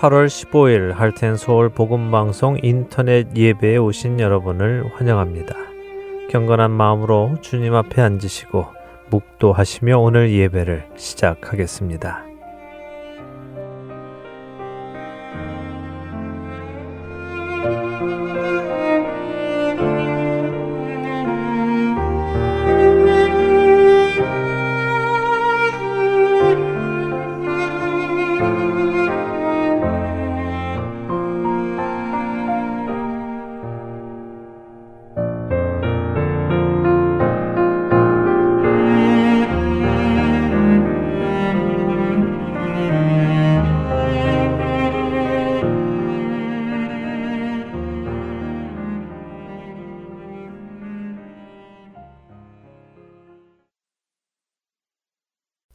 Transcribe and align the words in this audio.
8월 0.00 0.28
15일 0.28 0.94
할텐 0.94 1.36
서울 1.36 1.68
복음 1.68 2.10
방송 2.10 2.56
인터넷 2.62 3.36
예배에 3.36 3.76
오신 3.76 4.18
여러분을 4.18 4.90
환영합니다. 4.94 5.54
경건한 6.30 6.70
마음으로 6.70 7.36
주님 7.42 7.74
앞에 7.74 8.00
앉으시고 8.00 8.64
묵도하시며 9.10 9.98
오늘 9.98 10.32
예배를 10.32 10.88
시작하겠습니다. 10.96 12.29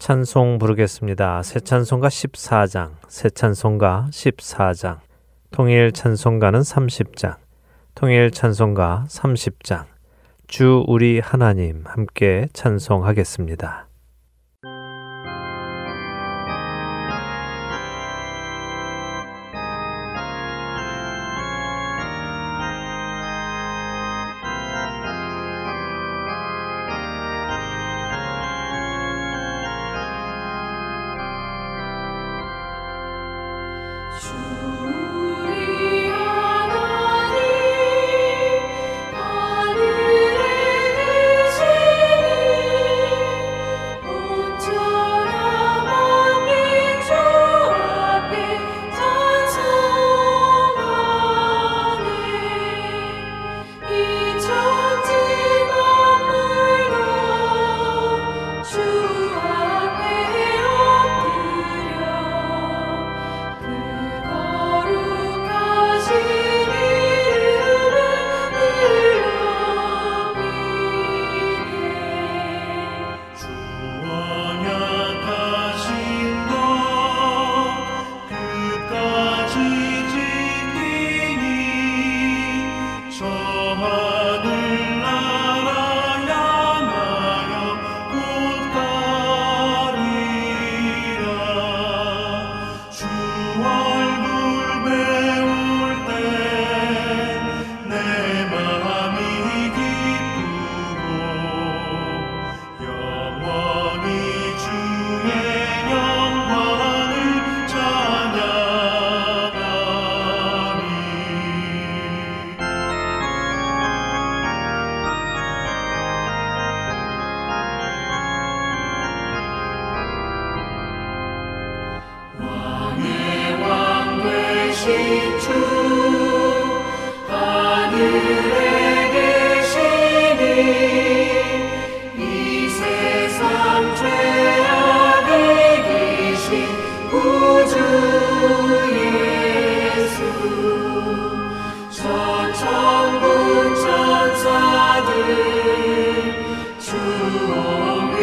찬송 0.06 0.60
부르겠습니다. 0.60 1.42
새 1.42 1.60
찬송가 1.60 2.10
14장, 2.10 2.92
새 3.08 3.28
찬송가 3.28 4.10
14장, 4.12 5.00
통일 5.50 5.94
찬송가는 5.94 6.60
30장, 6.60 7.38
통일 7.96 8.30
찬송가 8.30 9.06
30장, 9.10 9.86
주 10.46 10.84
우리 10.86 11.20
하나님 11.20 11.82
함께 11.88 12.48
찬송하겠습니다. 12.54 13.85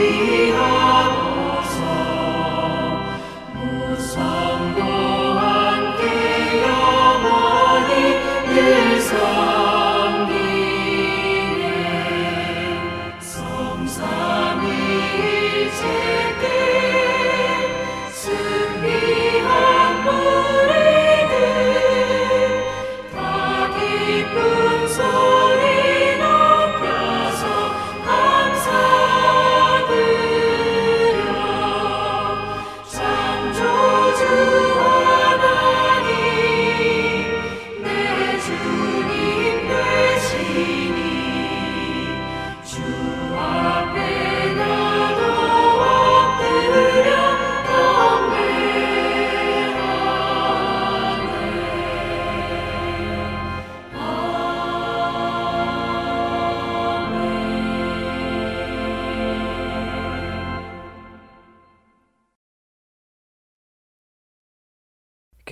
We 0.02 0.50
are. 0.50 0.81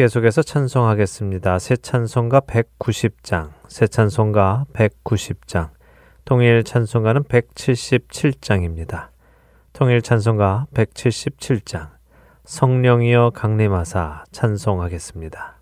계속해서 0.01 0.43
찬송하겠습니다. 0.43 1.59
새 1.59 1.77
찬송가 1.77 2.41
190장, 2.41 3.51
새 3.69 3.87
찬송가 3.87 4.65
190장, 4.73 5.69
통일 6.25 6.65
찬송가는 6.65 7.25
177장입니다. 7.25 9.09
통일 9.75 10.01
찬송가 10.01 10.69
177장, 10.73 11.91
성령이여 12.47 13.33
강림하사 13.35 14.25
찬송하겠습니다. 14.33 15.60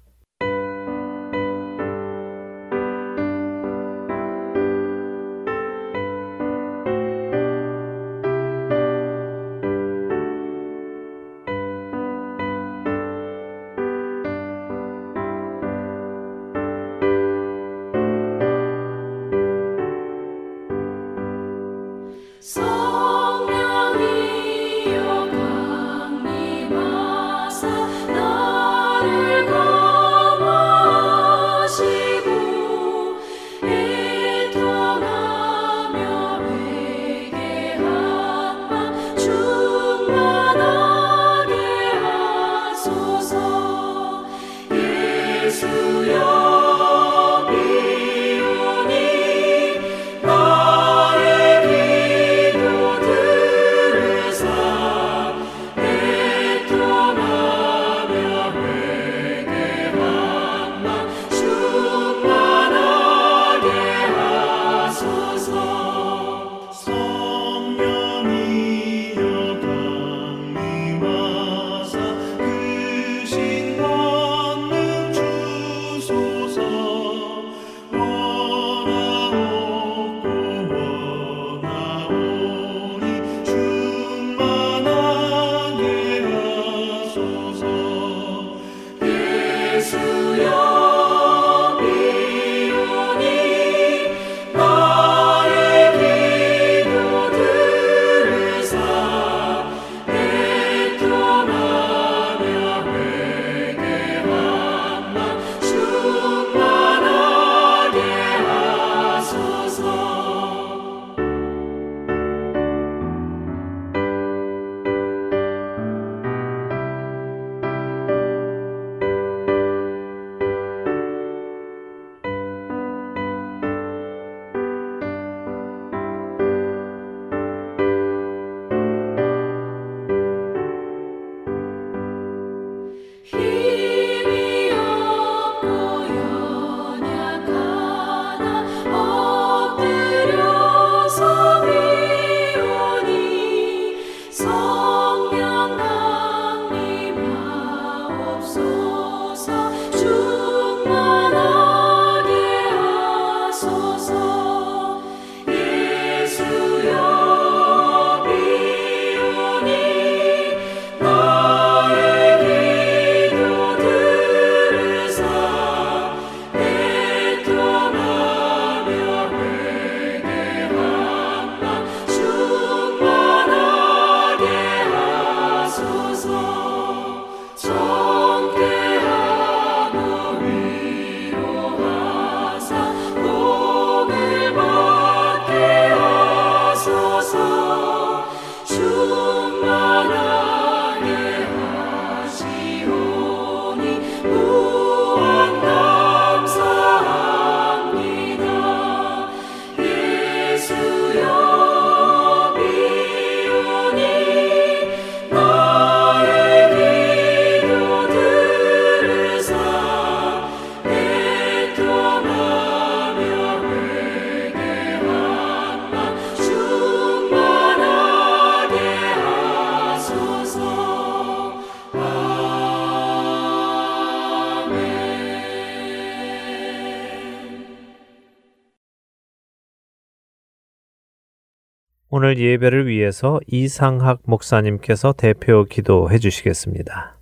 예배를 232.38 232.86
위해서 232.86 233.40
이상학 233.46 234.22
목사님께서 234.24 235.12
대표 235.12 235.64
기도해 235.64 236.18
주시겠습니다. 236.18 237.20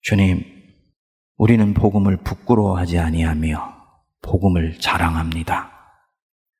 주님, 0.00 0.44
우리는 1.36 1.74
복음을 1.74 2.16
부끄러워하지 2.18 2.98
아니하며 2.98 3.74
복음을 4.22 4.78
자랑합니다. 4.78 5.72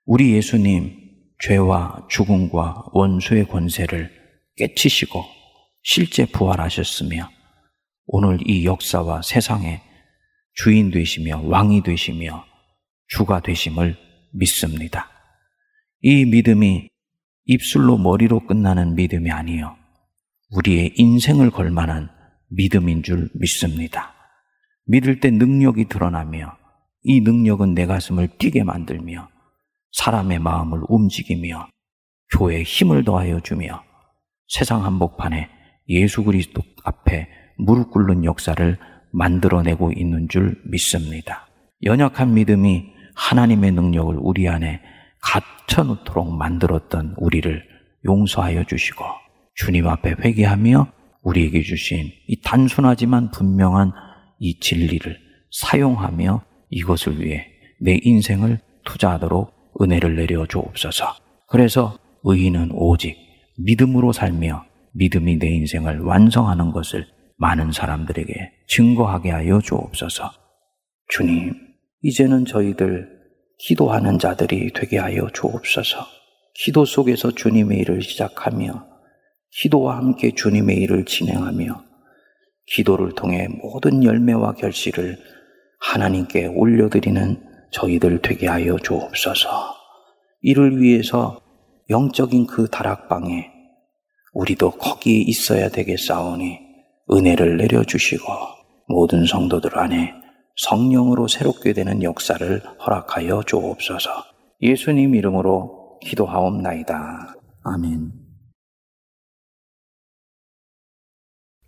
우리 0.04 0.34
예수님, 0.34 0.98
죄와 1.38 2.06
죽음과 2.08 2.86
원수의 2.92 3.48
권세를 3.48 4.10
깨치시고 4.56 5.24
실제 5.82 6.26
부활하셨으며 6.26 7.28
오늘 8.06 8.38
이 8.46 8.64
역사와 8.64 9.22
세상의 9.22 9.80
주인 10.54 10.90
되시며 10.90 11.40
왕이 11.44 11.82
되시며 11.82 12.44
주가 13.08 13.40
되심을 13.40 13.96
믿습니다. 14.32 15.08
이 16.00 16.24
믿음이 16.24 16.91
입술로 17.44 17.98
머리로 17.98 18.46
끝나는 18.46 18.94
믿음이 18.94 19.30
아니요. 19.30 19.76
우리의 20.50 20.92
인생을 20.96 21.50
걸 21.50 21.70
만한 21.70 22.08
믿음인 22.50 23.02
줄 23.02 23.30
믿습니다. 23.34 24.14
믿을 24.86 25.20
때 25.20 25.30
능력이 25.30 25.86
드러나며 25.86 26.56
이 27.02 27.20
능력은 27.20 27.74
내 27.74 27.86
가슴을 27.86 28.28
뛰게 28.38 28.62
만들며 28.62 29.28
사람의 29.92 30.38
마음을 30.38 30.80
움직이며 30.88 31.68
교회에 32.36 32.62
힘을 32.62 33.04
더하여 33.04 33.40
주며 33.40 33.82
세상 34.48 34.84
한복판에 34.84 35.48
예수 35.88 36.24
그리스도 36.24 36.62
앞에 36.84 37.28
무릎 37.58 37.90
꿇는 37.90 38.24
역사를 38.24 38.78
만들어내고 39.12 39.92
있는 39.92 40.28
줄 40.28 40.60
믿습니다. 40.70 41.48
연약한 41.82 42.34
믿음이 42.34 42.84
하나님의 43.14 43.72
능력을 43.72 44.16
우리 44.18 44.48
안에 44.48 44.80
갇혀놓도록 45.22 46.34
만들었던 46.36 47.14
우리를 47.16 47.62
용서하여 48.04 48.64
주시고 48.64 49.04
주님 49.54 49.88
앞에 49.88 50.16
회개하며 50.20 50.92
우리에게 51.22 51.62
주신 51.62 52.10
이 52.26 52.40
단순하지만 52.42 53.30
분명한 53.30 53.92
이 54.38 54.58
진리를 54.58 55.18
사용하며 55.50 56.42
이것을 56.70 57.20
위해 57.20 57.46
내 57.80 57.98
인생을 58.02 58.60
투자하도록 58.84 59.80
은혜를 59.80 60.16
내려 60.16 60.46
주옵소서. 60.46 61.14
그래서 61.48 61.98
의인은 62.24 62.70
오직 62.72 63.16
믿음으로 63.58 64.12
살며 64.12 64.64
믿음이 64.94 65.38
내 65.38 65.48
인생을 65.48 66.00
완성하는 66.00 66.72
것을 66.72 67.06
많은 67.36 67.72
사람들에게 67.72 68.34
증거하게 68.68 69.30
하여 69.30 69.60
주옵소서. 69.60 70.32
주님, 71.08 71.54
이제는 72.02 72.44
저희들 72.44 73.21
기도하는 73.64 74.18
자들이 74.18 74.72
되게 74.72 74.98
하여 74.98 75.28
주옵소서. 75.32 76.04
기도 76.52 76.84
속에서 76.84 77.30
주님의 77.30 77.78
일을 77.78 78.02
시작하며 78.02 78.84
기도와 79.52 79.98
함께 79.98 80.34
주님의 80.34 80.78
일을 80.78 81.04
진행하며 81.04 81.84
기도를 82.66 83.14
통해 83.14 83.46
모든 83.62 84.02
열매와 84.02 84.54
결실을 84.54 85.16
하나님께 85.78 86.46
올려드리는 86.46 87.40
저희들 87.70 88.20
되게 88.22 88.48
하여 88.48 88.76
주옵소서. 88.78 89.48
이를 90.40 90.80
위해서 90.80 91.40
영적인 91.88 92.48
그 92.48 92.68
다락방에 92.68 93.48
우리도 94.32 94.72
거기 94.72 95.22
있어야 95.22 95.68
되겠사오니 95.68 96.58
은혜를 97.12 97.58
내려주시고 97.58 98.24
모든 98.88 99.24
성도들 99.24 99.78
안에 99.78 100.21
성령으로 100.56 101.28
새롭게 101.28 101.72
되는 101.72 102.02
역사를 102.02 102.60
허락하여 102.84 103.42
주옵소서. 103.46 104.10
예수님 104.60 105.14
이름으로 105.14 105.98
기도하옵나이다. 106.02 107.34
아멘. 107.64 108.12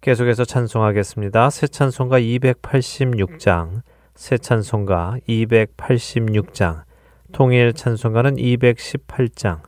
계속해서 0.01 0.45
찬송하겠습니다. 0.45 1.49
새 1.49 1.67
찬송가 1.67 2.21
286장, 2.21 3.81
새 4.15 4.37
찬송가 4.37 5.17
286장, 5.27 6.85
통일 7.33 7.73
찬송가는 7.73 8.37
218장, 8.37 9.63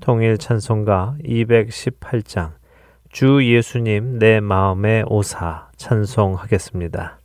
통일 0.00 0.38
찬송가 0.38 1.16
218장, 1.24 2.52
주 3.10 3.44
예수님 3.44 4.20
내 4.20 4.38
마음에 4.38 5.02
오사 5.08 5.70
찬송하겠습니다. 5.76 7.19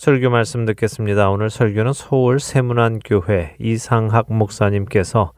설교 0.00 0.30
말씀 0.30 0.64
듣겠습니다. 0.64 1.28
오늘 1.28 1.50
설교는 1.50 1.92
서울 1.92 2.40
세문안교회 2.40 3.56
이상학 3.60 4.32
목사님께서 4.32 5.32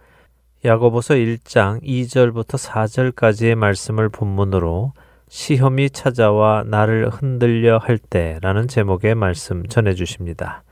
야고보서 0.65 1.15
1장 1.15 1.83
2절부터 1.83 2.47
4절까지의 2.47 3.57
말씀을 3.57 4.09
본문으로 4.09 4.93
시험이 5.29 5.91
찾아와 5.91 6.63
나를 6.65 7.09
흔들려 7.09 7.79
할 7.79 7.99
때라는 7.99 8.69
제목의 8.69 9.17
말씀 9.17 9.67
전해 9.67 9.95
주십니다. 9.95 10.63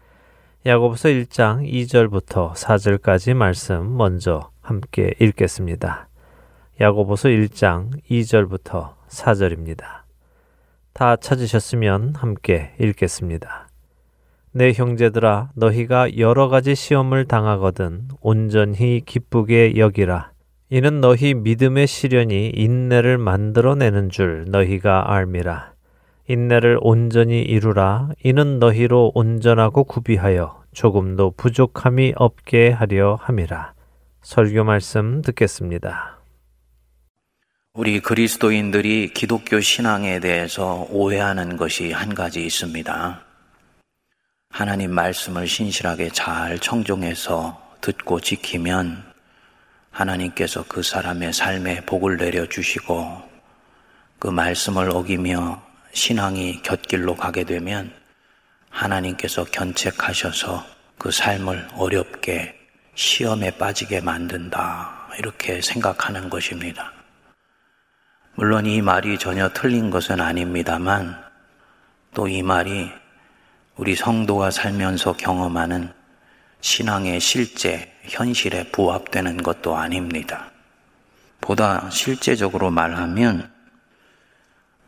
야고보서 0.66 1.08
1장 1.08 1.68
2절부터 1.68 2.52
4절까지 2.52 3.34
말씀 3.34 3.96
먼저 3.96 4.52
함께 4.60 5.14
읽겠습니다. 5.18 6.06
야고보서 6.80 7.28
1장 7.28 7.90
2절부터 8.08 8.94
4절입니다. 9.08 10.02
다 10.92 11.16
찾으셨으면 11.16 12.14
함께 12.14 12.72
읽겠습니다. 12.78 13.69
내 14.52 14.72
형제들아 14.72 15.50
너희가 15.54 16.18
여러 16.18 16.48
가지 16.48 16.74
시험을 16.74 17.26
당하거든 17.26 18.08
온전히 18.20 19.00
기쁘게 19.04 19.76
여기라. 19.76 20.32
이는 20.70 21.00
너희 21.00 21.34
믿음의 21.34 21.86
시련이 21.86 22.50
인내를 22.54 23.18
만들어내는 23.18 24.10
줄 24.10 24.46
너희가 24.48 25.12
알미라. 25.12 25.72
인내를 26.28 26.78
온전히 26.80 27.42
이루라. 27.42 28.10
이는 28.24 28.58
너희로 28.58 29.12
온전하고 29.14 29.84
구비하여 29.84 30.62
조금도 30.72 31.34
부족함이 31.36 32.14
없게 32.16 32.70
하려 32.70 33.18
함이라. 33.20 33.74
설교 34.22 34.64
말씀 34.64 35.22
듣겠습니다. 35.22 36.18
우리 37.74 38.00
그리스도인들이 38.00 39.12
기독교 39.14 39.60
신앙에 39.60 40.18
대해서 40.18 40.86
오해하는 40.90 41.56
것이 41.56 41.92
한 41.92 42.14
가지 42.14 42.44
있습니다. 42.44 43.29
하나님 44.50 44.92
말씀을 44.92 45.46
신실하게 45.46 46.10
잘 46.10 46.58
청종해서 46.58 47.76
듣고 47.80 48.20
지키면 48.20 49.02
하나님께서 49.90 50.64
그 50.68 50.82
사람의 50.82 51.32
삶에 51.32 51.86
복을 51.86 52.16
내려주시고 52.16 53.22
그 54.18 54.28
말씀을 54.28 54.90
어기며 54.90 55.62
신앙이 55.92 56.62
곁길로 56.62 57.14
가게 57.16 57.44
되면 57.44 57.92
하나님께서 58.68 59.44
견책하셔서 59.44 60.66
그 60.98 61.10
삶을 61.10 61.68
어렵게 61.76 62.54
시험에 62.94 63.52
빠지게 63.52 64.00
만든다. 64.00 65.08
이렇게 65.18 65.60
생각하는 65.60 66.28
것입니다. 66.28 66.92
물론 68.34 68.66
이 68.66 68.82
말이 68.82 69.18
전혀 69.18 69.48
틀린 69.48 69.90
것은 69.90 70.20
아닙니다만 70.20 71.20
또 72.14 72.28
이 72.28 72.42
말이 72.42 72.90
우리 73.80 73.96
성도가 73.96 74.50
살면서 74.50 75.14
경험하는 75.14 75.90
신앙의 76.60 77.18
실제, 77.18 77.90
현실에 78.02 78.70
부합되는 78.72 79.38
것도 79.38 79.74
아닙니다. 79.74 80.50
보다 81.40 81.88
실제적으로 81.88 82.70
말하면 82.70 83.50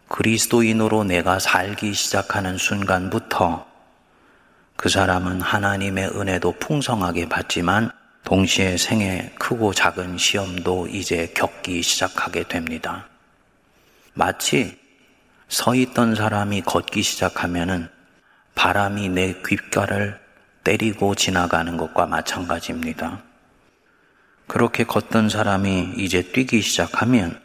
그리스도인으로 0.09 1.05
내가 1.05 1.39
살기 1.39 1.95
시작하는 1.95 2.59
순간부터 2.59 3.67
그 4.77 4.91
사람은 4.91 5.41
하나님의 5.41 6.09
은혜도 6.09 6.57
풍성하게 6.59 7.31
받지만 7.31 7.91
동시에 8.25 8.77
생애 8.77 9.33
크고 9.39 9.73
작은 9.73 10.19
시험도 10.19 10.89
이제 10.89 11.33
겪기 11.35 11.81
시작하게 11.81 12.43
됩니다. 12.43 13.09
마치 14.13 14.79
서 15.49 15.75
있던 15.75 16.15
사람이 16.15 16.61
걷기 16.61 17.03
시작하면은 17.03 17.89
바람이 18.55 19.09
내 19.09 19.35
귓가를 19.47 20.21
때리고 20.65 21.15
지나가는 21.15 21.77
것과 21.77 22.07
마찬가지입니다. 22.07 23.23
그렇게 24.47 24.85
걷던 24.85 25.29
사람이 25.29 25.95
이제 25.97 26.23
뛰기 26.23 26.61
시작하면 26.61 27.41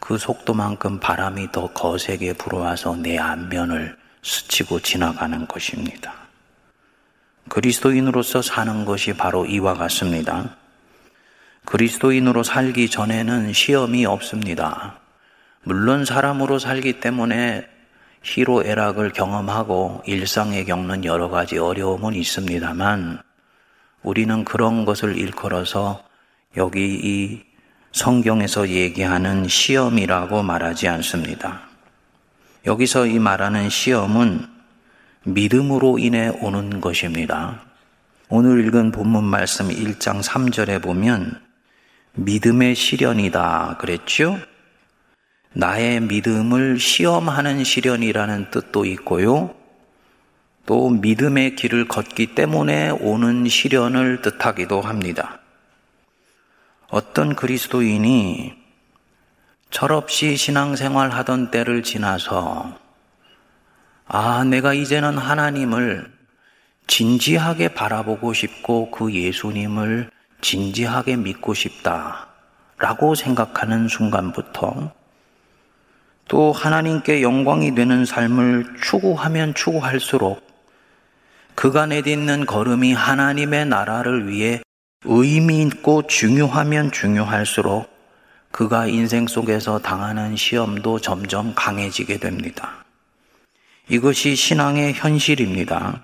그 0.00 0.18
속도만큼 0.18 1.00
바람이 1.00 1.52
더 1.52 1.68
거세게 1.68 2.34
불어와서 2.34 2.96
내 2.96 3.18
안면을 3.18 3.96
스치고 4.22 4.80
지나가는 4.80 5.46
것입니다. 5.46 6.12
그리스도인으로서 7.48 8.42
사는 8.42 8.84
것이 8.84 9.14
바로 9.14 9.46
이와 9.46 9.74
같습니다. 9.74 10.56
그리스도인으로 11.64 12.42
살기 12.42 12.90
전에는 12.90 13.52
시험이 13.52 14.04
없습니다. 14.06 14.98
물론 15.62 16.04
사람으로 16.04 16.58
살기 16.58 17.00
때문에 17.00 17.66
희로애락을 18.24 19.12
경험하고 19.12 20.02
일상에 20.06 20.64
겪는 20.64 21.04
여러 21.04 21.28
가지 21.28 21.58
어려움은 21.58 22.14
있습니다만 22.14 23.20
우리는 24.02 24.44
그런 24.44 24.84
것을 24.84 25.16
일컬어서 25.16 26.02
여기 26.56 26.94
이 27.02 27.42
성경에서 27.92 28.68
얘기하는 28.70 29.46
시험이라고 29.46 30.42
말하지 30.42 30.88
않습니다. 30.88 31.62
여기서 32.66 33.06
이 33.06 33.18
말하는 33.18 33.68
시험은 33.68 34.46
믿음으로 35.24 35.98
인해 35.98 36.28
오는 36.40 36.80
것입니다. 36.80 37.62
오늘 38.28 38.66
읽은 38.66 38.90
본문 38.90 39.22
말씀 39.24 39.68
1장 39.68 40.22
3절에 40.22 40.82
보면 40.82 41.40
믿음의 42.14 42.74
시련이다 42.74 43.76
그랬죠? 43.78 44.38
나의 45.56 46.00
믿음을 46.00 46.80
시험하는 46.80 47.62
시련이라는 47.62 48.50
뜻도 48.50 48.84
있고요. 48.86 49.54
또 50.66 50.90
믿음의 50.90 51.54
길을 51.54 51.86
걷기 51.86 52.34
때문에 52.34 52.90
오는 52.90 53.46
시련을 53.46 54.20
뜻하기도 54.22 54.80
합니다. 54.80 55.40
어떤 56.88 57.36
그리스도인이 57.36 58.54
철없이 59.70 60.36
신앙생활 60.36 61.10
하던 61.10 61.50
때를 61.52 61.82
지나서 61.82 62.76
아, 64.06 64.44
내가 64.44 64.74
이제는 64.74 65.18
하나님을 65.18 66.12
진지하게 66.88 67.68
바라보고 67.68 68.32
싶고 68.32 68.90
그 68.90 69.12
예수님을 69.12 70.10
진지하게 70.40 71.16
믿고 71.16 71.54
싶다. 71.54 72.28
라고 72.78 73.14
생각하는 73.14 73.88
순간부터 73.88 74.92
또 76.28 76.52
하나님께 76.52 77.22
영광이 77.22 77.74
되는 77.74 78.04
삶을 78.04 78.76
추구하면 78.82 79.54
추구할수록 79.54 80.42
그가 81.54 81.86
내딛는 81.86 82.46
걸음이 82.46 82.92
하나님의 82.92 83.66
나라를 83.66 84.28
위해 84.28 84.60
의미 85.04 85.62
있고 85.62 86.06
중요하면 86.06 86.90
중요할수록 86.90 87.92
그가 88.50 88.86
인생 88.86 89.26
속에서 89.26 89.78
당하는 89.78 90.36
시험도 90.36 91.00
점점 91.00 91.54
강해지게 91.54 92.18
됩니다. 92.18 92.84
이것이 93.88 94.34
신앙의 94.34 94.94
현실입니다. 94.94 96.02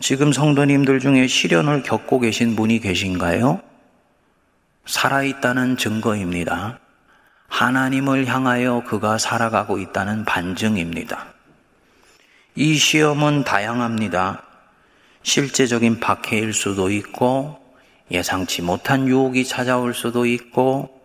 지금 0.00 0.32
성도님들 0.32 1.00
중에 1.00 1.26
시련을 1.26 1.82
겪고 1.82 2.20
계신 2.20 2.54
분이 2.54 2.78
계신가요? 2.78 3.60
살아있다는 4.86 5.76
증거입니다. 5.76 6.78
하나님을 7.48 8.26
향하여 8.26 8.84
그가 8.86 9.18
살아가고 9.18 9.78
있다는 9.78 10.24
반증입니다. 10.24 11.26
이 12.54 12.76
시험은 12.76 13.44
다양합니다. 13.44 14.42
실제적인 15.22 16.00
박해일 16.00 16.52
수도 16.52 16.90
있고, 16.90 17.58
예상치 18.10 18.62
못한 18.62 19.08
유혹이 19.08 19.44
찾아올 19.44 19.94
수도 19.94 20.24
있고, 20.24 20.98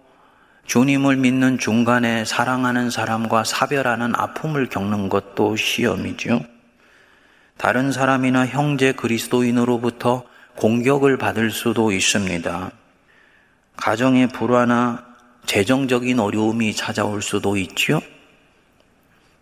주님을 0.65 1.17
믿는 1.17 1.57
중간에 1.57 2.23
사랑하는 2.23 2.89
사람과 2.89 3.43
사별하는 3.43 4.13
아픔을 4.15 4.69
겪는 4.69 5.09
것도 5.09 5.55
시험이죠. 5.55 6.41
다른 7.57 7.91
사람이나 7.91 8.47
형제 8.47 8.93
그리스도인으로부터 8.93 10.23
공격을 10.55 11.17
받을 11.17 11.51
수도 11.51 11.91
있습니다. 11.91 12.71
가정의 13.75 14.27
불화나 14.27 15.02
재정적인 15.45 16.19
어려움이 16.19 16.75
찾아올 16.75 17.21
수도 17.21 17.57
있지요. 17.57 18.01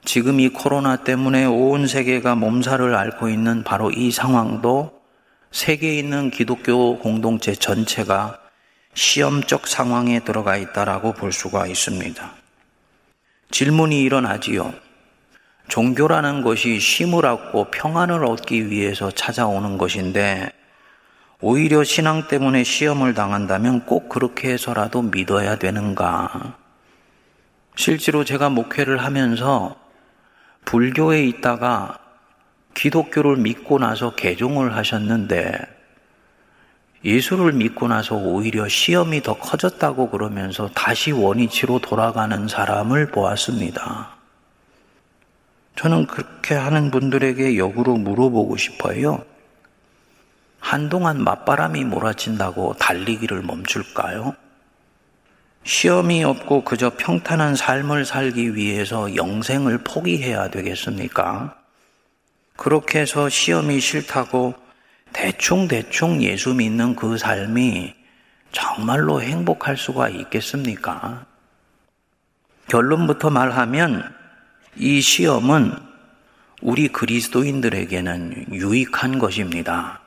지금 0.04 0.40
이 0.40 0.50
코로나 0.50 0.98
때문에 0.98 1.46
온 1.46 1.88
세계가 1.88 2.36
몸살을 2.36 2.96
앓고 2.96 3.30
있는 3.30 3.64
바로 3.64 3.92
이 3.92 4.12
상황도 4.12 5.00
세계에 5.52 5.98
있는 5.98 6.32
기독교 6.32 6.98
공동체 6.98 7.54
전체가 7.54 8.40
시험적 8.94 9.68
상황에 9.68 10.22
들어가 10.22 10.58
있다라고 10.58 11.14
볼 11.14 11.32
수가 11.32 11.68
있습니다. 11.68 12.34
질문이 13.52 14.02
일어나지요. 14.02 14.74
종교라는 15.68 16.42
것이 16.42 16.80
쉼을 16.80 17.26
얻고 17.26 17.72
평안을 17.72 18.26
얻기 18.26 18.70
위해서 18.70 19.12
찾아오는 19.12 19.78
것인데 19.78 20.52
오히려 21.44 21.84
신앙 21.84 22.28
때문에 22.28 22.64
시험을 22.64 23.16
당한다면 23.16 23.86
꼭 23.86 24.10
그렇게 24.10 24.52
해서라도 24.52 25.02
믿어야 25.02 25.56
되는가? 25.56 26.56
실제로 27.76 28.24
제가 28.24 28.50
목회를 28.52 29.00
하면서 29.00 29.76
불교에 30.66 31.24
있다가 31.26 31.98
기독교를 32.76 33.38
믿고 33.38 33.80
나서 33.80 34.14
개종을 34.14 34.76
하셨는데 34.76 35.60
예수를 37.04 37.54
믿고 37.54 37.88
나서 37.88 38.16
오히려 38.16 38.68
시험이 38.68 39.24
더 39.24 39.34
커졌다고 39.34 40.12
그러면서 40.12 40.70
다시 40.76 41.12
원위치로 41.12 41.80
돌아가는 41.80 42.48
사람을 42.48 43.08
보았습니다. 43.08 44.12
저는 45.76 46.06
그렇게 46.06 46.54
하는 46.54 46.92
분들에게 46.92 47.58
역으로 47.58 47.96
물어보고 47.96 48.58
싶어요. 48.58 49.26
한동안 50.62 51.22
맞바람이 51.24 51.84
몰아친다고 51.84 52.76
달리기를 52.80 53.42
멈출까요? 53.42 54.36
시험이 55.64 56.24
없고 56.24 56.64
그저 56.64 56.92
평탄한 56.96 57.56
삶을 57.56 58.06
살기 58.06 58.56
위해서 58.56 59.14
영생을 59.16 59.80
포기해야 59.80 60.50
되겠습니까? 60.50 61.58
그렇게 62.56 63.00
해서 63.00 63.28
시험이 63.28 63.80
싫다고 63.80 64.54
대충대충 65.14 66.22
예수 66.24 66.54
믿는 66.54 66.96
그 66.96 67.18
삶이 67.18 67.94
정말로 68.52 69.22
행복할 69.22 69.78
수가 69.78 70.10
있겠습니까? 70.10 71.26
결론부터 72.68 73.30
말하면 73.30 74.14
이 74.78 75.02
시험은 75.02 75.76
우리 76.62 76.88
그리스도인들에게는 76.88 78.54
유익한 78.54 79.20
것입니다. 79.20 80.02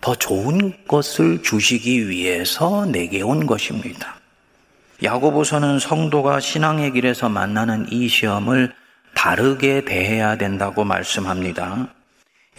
더 0.00 0.14
좋은 0.14 0.72
것을 0.88 1.42
주시기 1.42 2.08
위해서 2.08 2.86
내게 2.86 3.22
온 3.22 3.46
것입니다. 3.46 4.16
야고보서는 5.02 5.78
성도가 5.78 6.40
신앙의 6.40 6.92
길에서 6.92 7.28
만나는 7.28 7.86
이 7.90 8.08
시험을 8.08 8.72
다르게 9.14 9.84
대해야 9.84 10.36
된다고 10.36 10.84
말씀합니다. 10.84 11.88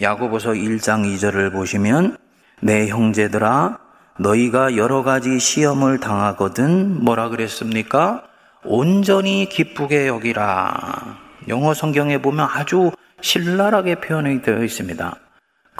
야고보서 0.00 0.50
1장 0.50 1.04
2절을 1.14 1.52
보시면 1.52 2.16
내 2.60 2.88
형제들아 2.88 3.78
너희가 4.18 4.76
여러 4.76 5.02
가지 5.02 5.38
시험을 5.38 5.98
당하거든 5.98 7.04
뭐라 7.04 7.28
그랬습니까? 7.28 8.24
온전히 8.64 9.48
기쁘게 9.48 10.06
여기라. 10.06 11.18
영어 11.48 11.74
성경에 11.74 12.18
보면 12.18 12.48
아주 12.48 12.92
신랄하게 13.20 13.96
표현이 13.96 14.42
되어 14.42 14.62
있습니다. 14.62 15.16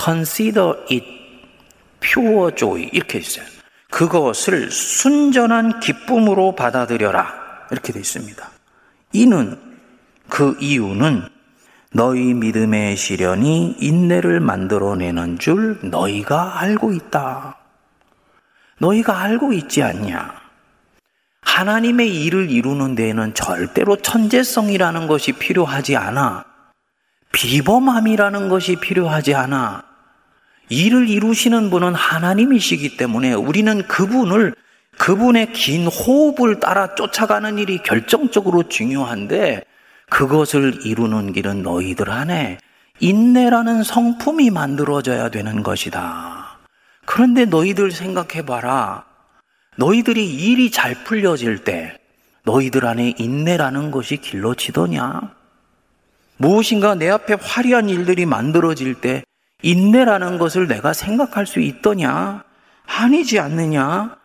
Consider 0.03 0.75
it 0.90 1.21
pure 2.02 2.54
joy 2.54 2.90
이렇게 2.92 3.18
있어요. 3.18 3.46
그것을 3.90 4.70
순전한 4.70 5.80
기쁨으로 5.80 6.54
받아들여라. 6.54 7.68
이렇게 7.70 7.92
되어 7.92 8.00
있습니다. 8.00 8.50
이는 9.12 9.58
그 10.28 10.56
이유는 10.60 11.28
너희 11.92 12.34
믿음의 12.34 12.96
시련이 12.96 13.76
인내를 13.78 14.40
만들어내는 14.40 15.38
줄 15.38 15.78
너희가 15.82 16.60
알고 16.60 16.92
있다. 16.92 17.56
너희가 18.78 19.20
알고 19.20 19.52
있지 19.52 19.82
않냐? 19.82 20.42
하나님의 21.42 22.24
일을 22.24 22.50
이루는 22.50 22.94
데에는 22.94 23.34
절대로 23.34 23.96
천재성이라는 23.96 25.06
것이 25.06 25.32
필요하지 25.32 25.96
않아. 25.96 26.44
비범함이라는 27.32 28.48
것이 28.48 28.76
필요하지 28.76 29.34
않아. 29.34 29.91
일을 30.72 31.11
이루시는 31.11 31.68
분은 31.68 31.94
하나님이시기 31.94 32.96
때문에 32.96 33.35
우리는 33.35 33.87
그분을 33.87 34.54
그분의 34.96 35.52
긴 35.52 35.87
호흡을 35.87 36.61
따라 36.61 36.94
쫓아가는 36.94 37.58
일이 37.58 37.78
결정적으로 37.82 38.68
중요한데 38.68 39.64
그것을 40.08 40.80
이루는 40.87 41.35
길은 41.35 41.62
너희들 41.62 42.08
안에 42.11 42.58
인내라는 43.00 43.82
성품이 43.82 44.50
만들어져야 44.50 45.28
되는 45.28 45.62
것이다. 45.62 46.58
그런데 47.04 47.44
너희들 47.44 47.90
생각해 47.90 48.46
봐라. 48.46 49.04
너희들이 49.76 50.26
일이 50.26 50.70
잘 50.70 51.04
풀려질 51.04 51.64
때 51.64 51.98
너희들 52.44 52.87
안에 52.87 53.14
인내라는 53.18 53.90
것이 53.90 54.16
길러지더냐? 54.16 55.35
무엇인가 56.38 56.94
내 56.94 57.11
앞에 57.11 57.37
화려한 57.40 57.90
일들이 57.90 58.24
만들어질 58.24 59.00
때 59.00 59.22
인내라는 59.62 60.38
것을 60.38 60.66
내가 60.66 60.92
생각할 60.92 61.46
수 61.46 61.61
있더냐? 61.61 62.44
아니지 62.87 63.38
않느냐? 63.38 64.16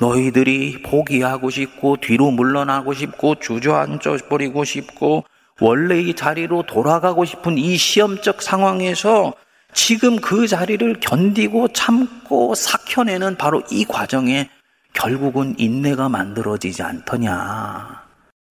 너희들이 0.00 0.82
포기하고 0.82 1.50
싶고 1.50 1.96
뒤로 1.96 2.30
물러나고 2.30 2.94
싶고 2.94 3.36
주저앉아 3.36 4.16
버리고 4.28 4.64
싶고 4.64 5.24
원래의 5.60 6.14
자리로 6.14 6.62
돌아가고 6.62 7.24
싶은 7.24 7.58
이 7.58 7.76
시험적 7.76 8.42
상황에서 8.42 9.34
지금 9.74 10.16
그 10.16 10.46
자리를 10.46 11.00
견디고 11.00 11.68
참고 11.68 12.54
삭혀내는 12.54 13.36
바로 13.36 13.62
이 13.70 13.84
과정에 13.84 14.48
결국은 14.94 15.54
인내가 15.58 16.08
만들어지지 16.08 16.82
않더냐. 16.82 18.02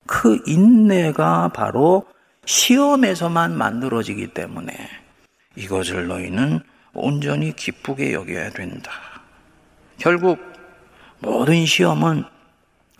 그 0.05 0.39
인내가 0.45 1.49
바로 1.49 2.05
시험에서만 2.45 3.57
만들어지기 3.57 4.27
때문에 4.27 4.73
이것을 5.57 6.07
너희는 6.07 6.59
온전히 6.93 7.55
기쁘게 7.55 8.13
여겨야 8.13 8.51
된다. 8.51 8.91
결국 9.97 10.39
모든 11.19 11.65
시험은 11.65 12.23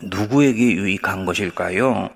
누구에게 0.02 0.72
유익한 0.72 1.24
것일까요? 1.24 2.10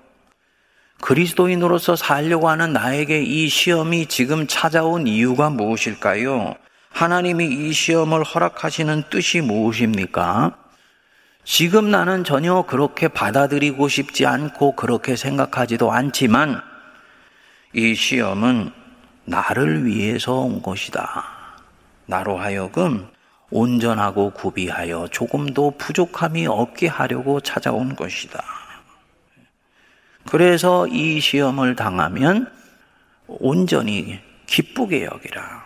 그리스도인으로서 1.01 1.95
살려고 1.95 2.49
하는 2.49 2.73
나에게 2.73 3.23
이 3.23 3.47
시험이 3.47 4.05
지금 4.05 4.45
찾아온 4.47 5.07
이유가 5.07 5.49
무엇일까요? 5.49 6.55
하나님이 6.89 7.45
이 7.45 7.73
시험을 7.73 8.23
허락하시는 8.23 9.03
뜻이 9.09 9.41
무엇입니까? 9.41 10.57
지금 11.45 11.89
나는 11.89 12.23
전혀 12.23 12.61
그렇게 12.63 13.07
받아들이고 13.07 13.87
싶지 13.87 14.25
않고 14.25 14.75
그렇게 14.75 15.15
생각하지도 15.15 15.91
않지만 15.91 16.61
이 17.73 17.95
시험은 17.95 18.82
나를 19.25 19.85
위해서 19.85 20.33
온 20.33 20.61
것이다. 20.61 21.23
나로 22.05 22.37
하여금 22.37 23.07
온전하고 23.49 24.31
구비하여 24.31 25.07
조금도 25.11 25.77
부족함이 25.77 26.47
없게 26.47 26.87
하려고 26.87 27.39
찾아온 27.39 27.95
것이다. 27.95 28.43
그래서 30.27 30.87
이 30.87 31.19
시험을 31.19 31.75
당하면 31.75 32.51
온전히 33.27 34.19
기쁘게 34.47 35.05
여기라. 35.05 35.63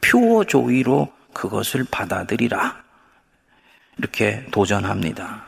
퓨어 0.00 0.44
조이로 0.44 1.12
그것을 1.32 1.84
받아들이라. 1.90 2.82
이렇게 3.98 4.46
도전합니다. 4.50 5.44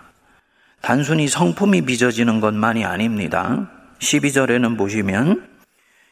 단순히 0.81 1.29
성품이 1.29 1.83
빚어지는 1.83 2.41
것만이 2.41 2.85
아닙니다. 2.85 3.71
12절에는 4.01 4.77
보시면 4.77 5.50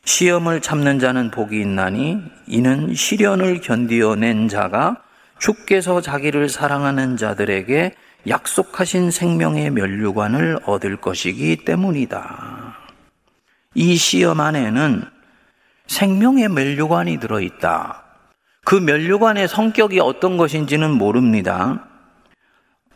시험을 0.04 0.60
참는 0.60 0.98
자는 0.98 1.30
복이 1.30 1.60
있나니 1.60 2.22
이는 2.46 2.94
시련을 2.94 3.60
견디어낸 3.60 4.48
자가 4.48 5.02
주께서 5.38 6.00
자기를 6.00 6.48
사랑하는 6.48 7.16
자들에게 7.16 7.94
약속하신 8.26 9.10
생명의 9.10 9.70
면류관을 9.70 10.60
얻을 10.64 10.96
것이기 10.96 11.64
때문이다. 11.64 12.76
이 13.74 13.96
시험 13.96 14.40
안에는 14.40 15.04
생명의 15.86 16.48
면류관이 16.48 17.20
들어있다. 17.20 18.02
그 18.64 18.74
면류관의 18.74 19.48
성격이 19.48 20.00
어떤 20.00 20.36
것인지는 20.36 20.90
모릅니다. 20.90 21.86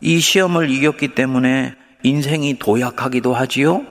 이 0.01 0.19
시험을 0.19 0.69
이겼기 0.69 1.15
때문에 1.15 1.75
인생이 2.03 2.59
도약하기도 2.59 3.33
하지요. 3.33 3.85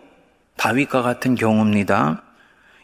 다윗과 0.56 1.02
같은 1.02 1.34
경우입니다. 1.34 2.22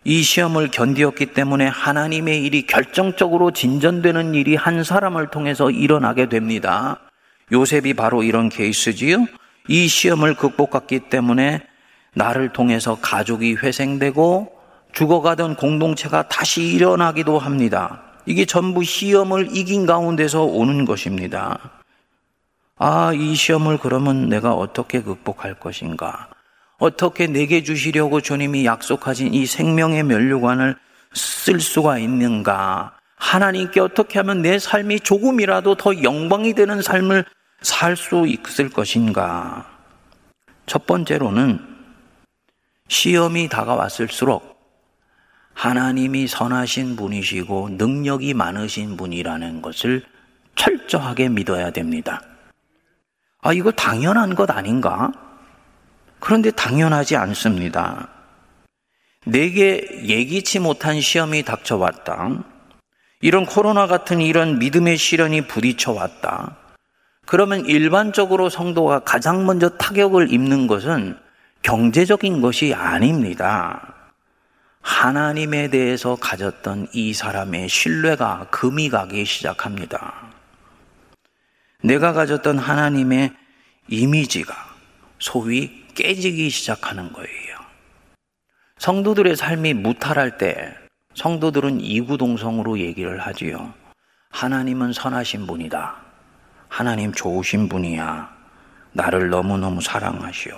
이 0.05 0.23
시험을 0.23 0.71
견디었기 0.71 1.27
때문에 1.27 1.67
하나님의 1.67 2.45
일이 2.45 2.67
결정적으로 2.67 3.51
진전되는 3.51 4.35
일이 4.35 4.55
한 4.55 4.85
사람을 4.85 5.29
통해서 5.29 5.71
일어나게 5.71 6.29
됩니다. 6.29 7.01
요셉이 7.53 7.95
바로 7.95 8.23
이런 8.23 8.49
케이스지요. 8.49 9.27
이 9.69 9.89
시험을 9.89 10.35
극복했기 10.35 11.11
때문에 11.11 11.63
나를 12.15 12.53
통해서 12.53 12.99
가족이 13.01 13.57
회생되고 13.57 14.53
죽어가던 14.93 15.57
공동체가 15.57 16.29
다시 16.29 16.63
일어나기도 16.63 17.39
합니다. 17.39 18.03
이게 18.27 18.45
전부 18.45 18.85
시험을 18.85 19.49
이긴 19.53 19.87
가운데서 19.87 20.45
오는 20.45 20.85
것입니다. 20.85 21.59
아, 22.77 23.13
이 23.13 23.35
시험을 23.35 23.79
그러면 23.79 24.29
내가 24.29 24.55
어떻게 24.55 25.03
극복할 25.03 25.55
것인가? 25.55 26.29
어떻게 26.79 27.27
내게 27.27 27.62
주시려고 27.62 28.21
주님이 28.21 28.64
약속하신 28.64 29.35
이 29.35 29.47
생명의 29.47 30.05
면류관을 30.05 30.77
쓸 31.12 31.61
수가 31.61 31.99
있는가? 31.99 32.97
하나님께 33.17 33.81
어떻게 33.81 34.21
하면 34.21 34.43
내 34.43 34.59
삶이 34.59 35.01
조금이라도 35.01 35.75
더 35.75 36.03
영광이 36.03 36.55
되는 36.55 36.81
삶을 36.81 37.25
살 37.62 37.97
수 37.97 38.25
있을 38.27 38.69
것인가? 38.71 39.67
첫 40.67 40.87
번째로는 40.87 41.59
시험이 42.87 43.49
다가왔을수록 43.49 44.57
하나님이 45.55 46.29
선하신 46.29 46.95
분이시고 46.95 47.71
능력이 47.71 48.35
많으신 48.35 48.97
분이라는 48.97 49.61
것을 49.61 50.05
철저하게 50.55 51.31
믿어야 51.31 51.73
됩니다. 51.73 52.23
아, 53.41 53.53
이거 53.53 53.73
당연한 53.73 54.37
것 54.37 54.49
아닌가? 54.51 55.11
그런데 56.21 56.51
당연하지 56.51 57.17
않습니다. 57.17 58.09
내게 59.25 59.87
예기치 60.05 60.59
못한 60.59 61.01
시험이 61.01 61.43
닥쳐왔다. 61.43 62.45
이런 63.21 63.47
코로나 63.47 63.87
같은 63.87 64.21
이런 64.21 64.59
믿음의 64.59 64.97
시련이 64.97 65.49
부딪혀왔다. 65.49 66.57
그러면 67.27 67.67
일반적으로 67.67 68.49
성도가 68.49 69.01
가장 69.01 69.45
먼저 69.45 69.69
타격을 69.69 70.33
입는 70.33 70.67
것은 70.67 71.19
경제적인 71.63 72.41
것이 72.41 72.73
아닙니다. 72.73 73.95
하나님에 74.81 75.69
대해서 75.69 76.17
가졌던 76.17 76.89
이 76.93 77.13
사람의 77.13 77.69
신뢰가 77.69 78.47
금이 78.51 78.89
가기 78.89 79.25
시작합니다. 79.27 80.15
내가 81.83 82.13
가졌던 82.13 82.59
하나님의 82.59 83.33
이미지가 83.89 84.55
소위 85.19 85.85
깨지기 85.99 86.49
시작하는 86.49 87.13
거예요. 87.13 87.59
성도들의 88.79 89.35
삶이 89.35 89.75
무탈할 89.75 90.39
때 90.39 90.73
성도들은 91.15 91.81
이구동성으로 91.81 92.79
얘기를 92.79 93.19
하지요. 93.19 93.75
하나님은 94.31 94.93
선하신 94.93 95.49
분이다. 95.49 95.97
하나님 96.69 97.13
좋으신 97.13 97.69
분이야. 97.69 98.33
나를 98.93 99.31
너무너무 99.31 99.81
사랑하시오. 99.81 100.57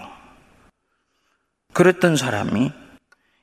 그랬던 1.72 2.16
사람이 2.16 2.72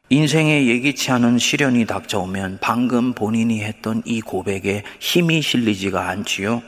인생에 0.10 0.68
예기치 0.68 1.12
않은 1.12 1.40
시련이 1.40 1.88
닥쳐오면 1.88 2.60
방금 2.62 3.14
본인이 3.14 3.64
했던 3.64 4.04
이 4.06 4.22
고백에 4.22 4.84
힘이 5.00 5.42
실리지가 5.42 6.08
않지요. 6.10 6.62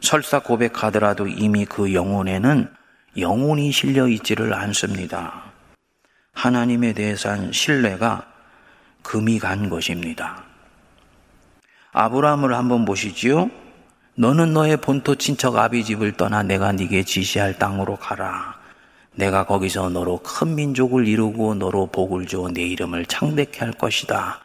설사 0.00 0.38
고백하더라도 0.38 1.26
이미 1.26 1.64
그 1.64 1.92
영혼에는 1.92 2.72
영혼이 3.16 3.72
실려 3.72 4.08
있지를 4.08 4.54
않습니다. 4.54 5.44
하나님에 6.32 6.94
대해서한 6.94 7.52
신뢰가 7.52 8.26
금이 9.02 9.38
간 9.38 9.68
것입니다. 9.68 10.44
아브라함을 11.92 12.54
한번 12.54 12.84
보시지요. 12.86 13.50
너는 14.14 14.52
너의 14.54 14.78
본토 14.78 15.14
친척 15.14 15.56
아비 15.56 15.84
집을 15.84 16.12
떠나 16.12 16.42
내가 16.42 16.72
네게 16.72 17.02
지시할 17.02 17.58
땅으로 17.58 17.96
가라. 17.96 18.60
내가 19.14 19.44
거기서 19.44 19.90
너로 19.90 20.18
큰 20.18 20.54
민족을 20.54 21.06
이루고 21.06 21.54
너로 21.56 21.88
복을 21.88 22.26
주어 22.26 22.48
내 22.50 22.62
이름을 22.62 23.06
창대케 23.06 23.60
할 23.60 23.72
것이다. 23.72 24.40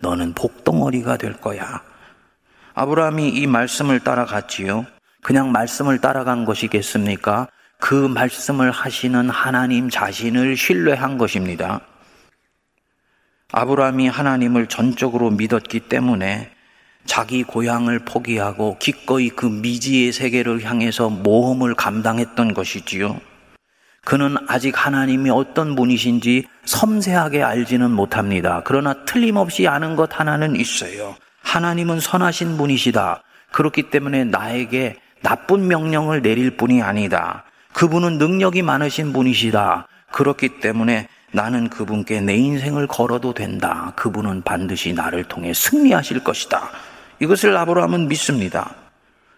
너는 0.00 0.34
복덩어리가 0.34 1.18
될 1.18 1.34
거야. 1.34 1.82
아브라함이 2.74 3.28
이 3.28 3.46
말씀을 3.46 4.00
따라갔지요. 4.00 4.86
그냥 5.22 5.52
말씀을 5.52 6.00
따라간 6.00 6.44
것이겠습니까? 6.44 7.48
그 7.80 7.94
말씀을 7.94 8.70
하시는 8.70 9.30
하나님 9.30 9.88
자신을 9.88 10.56
신뢰한 10.56 11.16
것입니다. 11.16 11.80
아브라함이 13.52 14.08
하나님을 14.08 14.66
전적으로 14.66 15.30
믿었기 15.30 15.80
때문에 15.80 16.50
자기 17.06 17.42
고향을 17.44 18.00
포기하고 18.00 18.76
기꺼이 18.78 19.30
그 19.30 19.46
미지의 19.46 20.12
세계를 20.12 20.62
향해서 20.64 21.08
모험을 21.08 21.74
감당했던 21.74 22.52
것이지요. 22.52 23.18
그는 24.04 24.36
아직 24.48 24.74
하나님이 24.86 25.30
어떤 25.30 25.74
분이신지 25.74 26.46
섬세하게 26.64 27.42
알지는 27.42 27.90
못합니다. 27.90 28.62
그러나 28.64 29.04
틀림없이 29.04 29.66
아는 29.68 29.96
것 29.96 30.18
하나는 30.18 30.56
있어요. 30.56 31.16
하나님은 31.42 32.00
선하신 32.00 32.56
분이시다. 32.58 33.22
그렇기 33.52 33.90
때문에 33.90 34.24
나에게 34.24 34.96
나쁜 35.22 35.68
명령을 35.68 36.20
내릴 36.20 36.56
뿐이 36.56 36.82
아니다. 36.82 37.44
그분은 37.78 38.18
능력이 38.18 38.62
많으신 38.62 39.12
분이시다. 39.12 39.86
그렇기 40.10 40.58
때문에 40.58 41.06
나는 41.30 41.70
그분께 41.70 42.20
내 42.20 42.34
인생을 42.34 42.88
걸어도 42.88 43.34
된다. 43.34 43.92
그분은 43.94 44.42
반드시 44.42 44.92
나를 44.92 45.22
통해 45.22 45.54
승리하실 45.54 46.24
것이다. 46.24 46.70
이것을 47.20 47.56
아브라함은 47.56 48.08
믿습니다. 48.08 48.74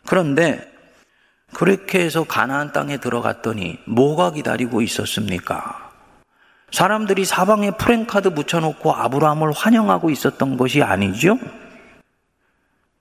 그런데 0.06 0.72
그렇게 1.52 2.00
해서 2.00 2.24
가나안 2.24 2.72
땅에 2.72 2.96
들어갔더니 2.96 3.78
뭐가 3.84 4.32
기다리고 4.32 4.80
있었습니까? 4.80 5.90
사람들이 6.70 7.26
사방에 7.26 7.72
프랭카드 7.72 8.32
붙여놓고 8.32 8.94
아브라함을 8.94 9.52
환영하고 9.52 10.08
있었던 10.08 10.56
것이 10.56 10.82
아니죠? 10.82 11.38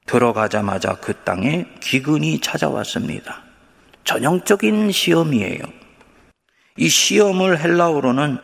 들어가자마자 0.05 0.95
그 0.95 1.13
땅에 1.13 1.65
기근이 1.79 2.41
찾아왔습니다. 2.41 3.48
전형적인 4.09 4.91
시험이에요. 4.91 5.59
이 6.77 6.89
시험을 6.89 7.59
헬라어로는 7.59 8.39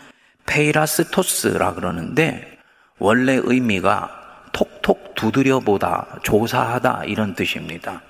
페이라스토스라 0.46 1.74
그러는데 1.74 2.60
원래 3.00 3.40
의미가 3.44 4.52
톡톡 4.52 5.16
두드려 5.16 5.60
보다, 5.62 6.20
조사하다 6.22 7.06
이런 7.06 7.34
뜻입니다. 7.34 8.04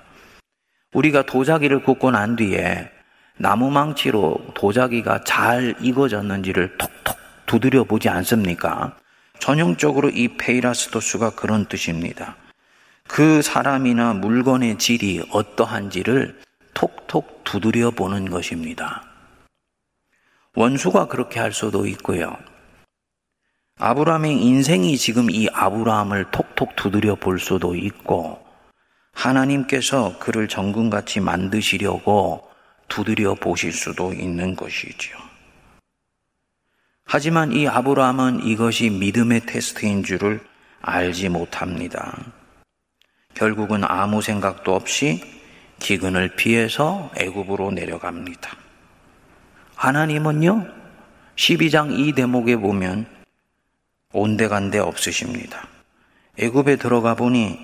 우리가 0.92 1.22
도자기를 1.22 1.82
굽고 1.82 2.10
난 2.10 2.36
뒤에 2.36 2.90
나무망치로 3.38 4.48
도자기가 4.52 5.24
잘 5.24 5.74
익어졌는지를 5.80 6.76
톡톡 6.76 7.16
두드려 7.46 7.84
보지 7.84 8.10
않습니까? 8.10 8.98
전형적으로 9.38 10.10
이 10.10 10.28
페이라스토스가 10.36 11.30
그런 11.30 11.64
뜻입니다. 11.64 12.36
그 13.08 13.40
사람이나 13.40 14.12
물건의 14.12 14.76
질이 14.76 15.22
어떠한지를 15.30 16.44
톡톡 16.76 17.42
두드려 17.42 17.90
보는 17.90 18.28
것입니다. 18.28 19.02
원수가 20.54 21.08
그렇게 21.08 21.40
할 21.40 21.54
수도 21.54 21.86
있고요. 21.86 22.36
아브라함의 23.78 24.42
인생이 24.42 24.98
지금 24.98 25.30
이 25.30 25.48
아브라함을 25.50 26.30
톡톡 26.32 26.76
두드려 26.76 27.14
볼 27.14 27.38
수도 27.38 27.74
있고, 27.74 28.44
하나님께서 29.14 30.18
그를 30.18 30.48
정금같이 30.48 31.20
만드시려고 31.20 32.46
두드려 32.88 33.34
보실 33.34 33.72
수도 33.72 34.12
있는 34.12 34.54
것이지요. 34.54 35.16
하지만 37.06 37.52
이 37.52 37.66
아브라함은 37.66 38.44
이것이 38.44 38.90
믿음의 38.90 39.46
테스트인 39.46 40.04
줄을 40.04 40.46
알지 40.82 41.30
못합니다. 41.30 42.18
결국은 43.32 43.82
아무 43.84 44.20
생각도 44.20 44.74
없이 44.74 45.35
기근을 45.78 46.36
피해서 46.36 47.10
애굽으로 47.16 47.72
내려갑니다. 47.72 48.56
하나님은요, 49.74 50.66
12장 51.36 51.98
이 51.98 52.12
대목에 52.12 52.56
보면 52.56 53.06
온데간데 54.12 54.78
없으십니다. 54.78 55.68
애굽에 56.38 56.76
들어가 56.76 57.14
보니 57.14 57.58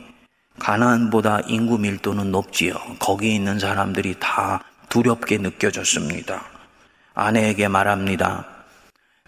가나안보다 0.58 1.40
인구 1.46 1.78
밀도는 1.78 2.30
높지요. 2.30 2.74
거기 2.98 3.34
있는 3.34 3.58
사람들이 3.58 4.16
다 4.20 4.62
두렵게 4.88 5.38
느껴졌습니다. 5.38 6.44
아내에게 7.14 7.68
말합니다. 7.68 8.46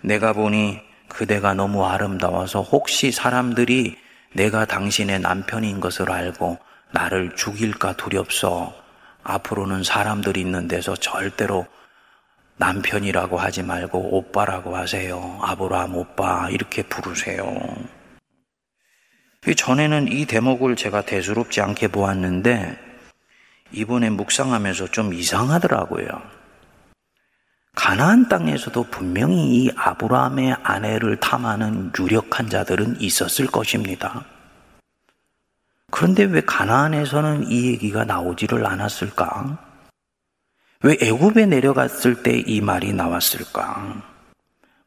내가 0.03 0.35
보니 0.35 0.81
그대가 1.09 1.55
너무 1.55 1.87
아름다워서 1.87 2.61
혹시 2.61 3.11
사람들이 3.11 3.97
내가 4.35 4.66
당신의 4.66 5.20
남편인 5.20 5.81
것을 5.81 6.11
알고 6.11 6.59
나를 6.94 7.35
죽일까 7.35 7.96
두렵소. 7.96 8.72
앞으로는 9.24 9.83
사람들이 9.83 10.40
있는 10.40 10.68
데서 10.68 10.94
절대로 10.94 11.66
남편이라고 12.57 13.37
하지 13.37 13.64
말고 13.64 14.16
오빠라고 14.16 14.76
하세요. 14.76 15.38
아브라함 15.42 15.96
오빠 15.96 16.48
이렇게 16.50 16.83
부르세요. 16.83 17.44
전에는 19.57 20.11
이 20.11 20.24
대목을 20.24 20.76
제가 20.76 21.02
대수롭지 21.02 21.61
않게 21.61 21.88
보았는데 21.88 22.78
이번에 23.72 24.11
묵상하면서 24.11 24.88
좀 24.88 25.12
이상하더라고요. 25.12 26.07
가나안 27.74 28.28
땅에서도 28.28 28.85
분명히 28.85 29.64
이 29.64 29.70
아브라함의 29.74 30.59
아내를 30.62 31.16
탐하는 31.18 31.92
유력한 31.98 32.48
자들은 32.48 33.00
있었을 33.00 33.48
것입니다. 33.48 34.24
그런데 35.94 36.24
왜 36.24 36.40
가나안에서는 36.40 37.52
이 37.52 37.66
얘기가 37.66 38.04
나오지를 38.04 38.66
않았을까? 38.66 39.57
왜 40.83 40.98
애굽에 41.00 41.46
내려갔을 41.46 42.24
때 42.24 42.42
이 42.48 42.61
말이 42.61 42.92
나왔을까? 42.92 44.02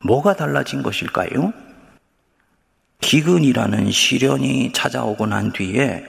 뭐가 0.04 0.36
달라진 0.36 0.84
것일까요? 0.84 1.54
기근이라는 3.00 3.90
시련이 3.90 4.74
찾아오고 4.74 5.28
난 5.28 5.54
뒤에 5.54 6.06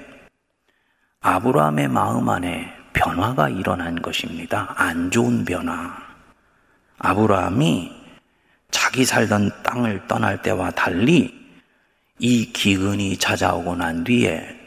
아브라함의 1.20 1.86
마음 1.86 2.28
안에 2.28 2.68
변화가 2.92 3.50
일어난 3.50 4.02
것입니다. 4.02 4.74
안 4.76 5.12
좋은 5.12 5.44
변화. 5.44 5.96
아브라함이 6.98 7.92
자기 8.72 9.04
살던 9.04 9.62
땅을 9.62 10.08
떠날 10.08 10.42
때와 10.42 10.72
달리 10.72 11.38
이 12.18 12.52
기근이 12.52 13.18
찾아오고 13.18 13.76
난 13.76 14.02
뒤에 14.02 14.57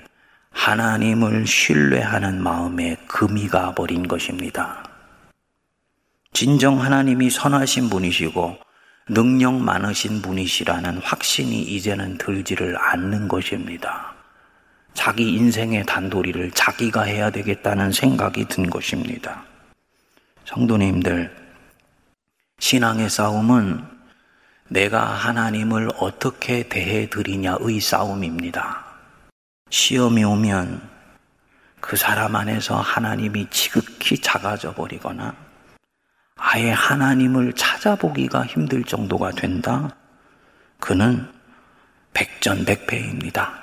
하나님을 0.51 1.47
신뢰하는 1.47 2.41
마음에 2.41 2.95
금이 3.07 3.47
가 3.47 3.73
버린 3.73 4.07
것입니다. 4.07 4.83
진정 6.33 6.81
하나님이 6.81 7.29
선하신 7.29 7.89
분이시고 7.89 8.57
능력 9.09 9.55
많으신 9.55 10.21
분이시라는 10.21 10.99
확신이 10.99 11.61
이제는 11.61 12.17
들지를 12.17 12.77
않는 12.77 13.27
것입니다. 13.27 14.13
자기 14.93 15.33
인생의 15.33 15.85
단도리를 15.85 16.51
자기가 16.51 17.03
해야 17.03 17.29
되겠다는 17.29 17.91
생각이 17.91 18.45
든 18.45 18.69
것입니다. 18.69 19.43
성도님들, 20.45 21.35
신앙의 22.59 23.09
싸움은 23.09 23.83
내가 24.67 25.03
하나님을 25.03 25.89
어떻게 25.97 26.69
대해 26.69 27.09
드리냐의 27.09 27.79
싸움입니다. 27.81 28.80
시험이 29.71 30.25
오면 30.25 30.81
그 31.79 31.95
사람 31.95 32.35
안에서 32.35 32.75
하나님이 32.75 33.47
지극히 33.49 34.17
작아져 34.17 34.73
버리거나 34.73 35.33
아예 36.35 36.71
하나님을 36.71 37.53
찾아보기가 37.53 38.45
힘들 38.45 38.83
정도가 38.83 39.31
된다? 39.31 39.95
그는 40.77 41.25
백전백패입니다. 42.13 43.61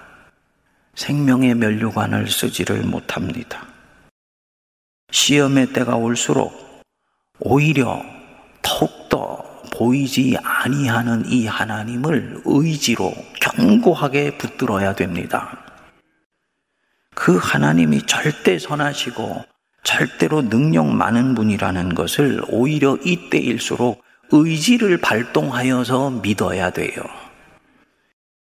생명의 0.94 1.54
면류관을 1.54 2.28
쓰지를 2.28 2.84
못합니다. 2.84 3.66
시험의 5.10 5.74
때가 5.74 5.96
올수록 5.96 6.82
오히려 7.38 8.02
더욱더 8.62 9.44
보이지 9.74 10.38
아니하는 10.42 11.26
이 11.26 11.46
하나님을 11.46 12.42
의지로 12.46 13.12
견고하게 13.40 14.38
붙들어야 14.38 14.94
됩니다. 14.94 15.67
그 17.20 17.36
하나님이 17.36 18.02
절대 18.06 18.60
선하시고 18.60 19.44
절대로 19.82 20.48
능력 20.48 20.86
많은 20.86 21.34
분이라는 21.34 21.96
것을 21.96 22.40
오히려 22.46 22.96
이때일수록 23.04 24.04
의지를 24.30 24.98
발동하여서 24.98 26.10
믿어야 26.22 26.70
돼요. 26.70 27.02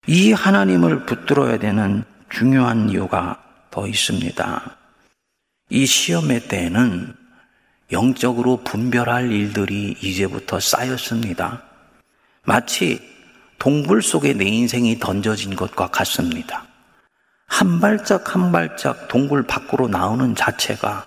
이 0.08 0.32
하나님을 0.32 1.06
붙들어야 1.06 1.60
되는 1.60 2.02
중요한 2.28 2.90
이유가 2.90 3.40
더 3.70 3.86
있습니다. 3.86 4.76
이 5.70 5.86
시험의 5.86 6.48
때에는 6.48 7.14
영적으로 7.92 8.64
분별할 8.64 9.30
일들이 9.30 9.96
이제부터 10.02 10.58
쌓였습니다. 10.58 11.62
마치 12.42 13.00
동굴 13.60 14.02
속에 14.02 14.32
내 14.32 14.44
인생이 14.44 14.98
던져진 14.98 15.54
것과 15.54 15.86
같습니다. 15.86 16.66
한 17.46 17.80
발짝 17.80 18.34
한 18.34 18.52
발짝 18.52 19.08
동굴 19.08 19.44
밖으로 19.44 19.88
나오는 19.88 20.34
자체가 20.34 21.06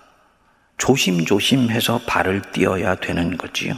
조심조심해서 0.78 2.00
발을 2.06 2.42
띄어야 2.52 2.96
되는 2.96 3.36
거지요. 3.36 3.74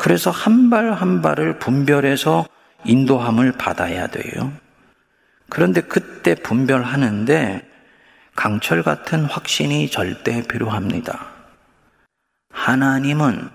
그래서 0.00 0.30
한발한 0.30 1.22
발을 1.22 1.58
분별해서 1.58 2.46
인도함을 2.84 3.52
받아야 3.52 4.08
돼요. 4.08 4.52
그런데 5.48 5.80
그때 5.80 6.34
분별하는데 6.34 7.70
강철 8.34 8.82
같은 8.82 9.24
확신이 9.24 9.88
절대 9.88 10.42
필요합니다. 10.42 11.28
하나님은 12.50 13.48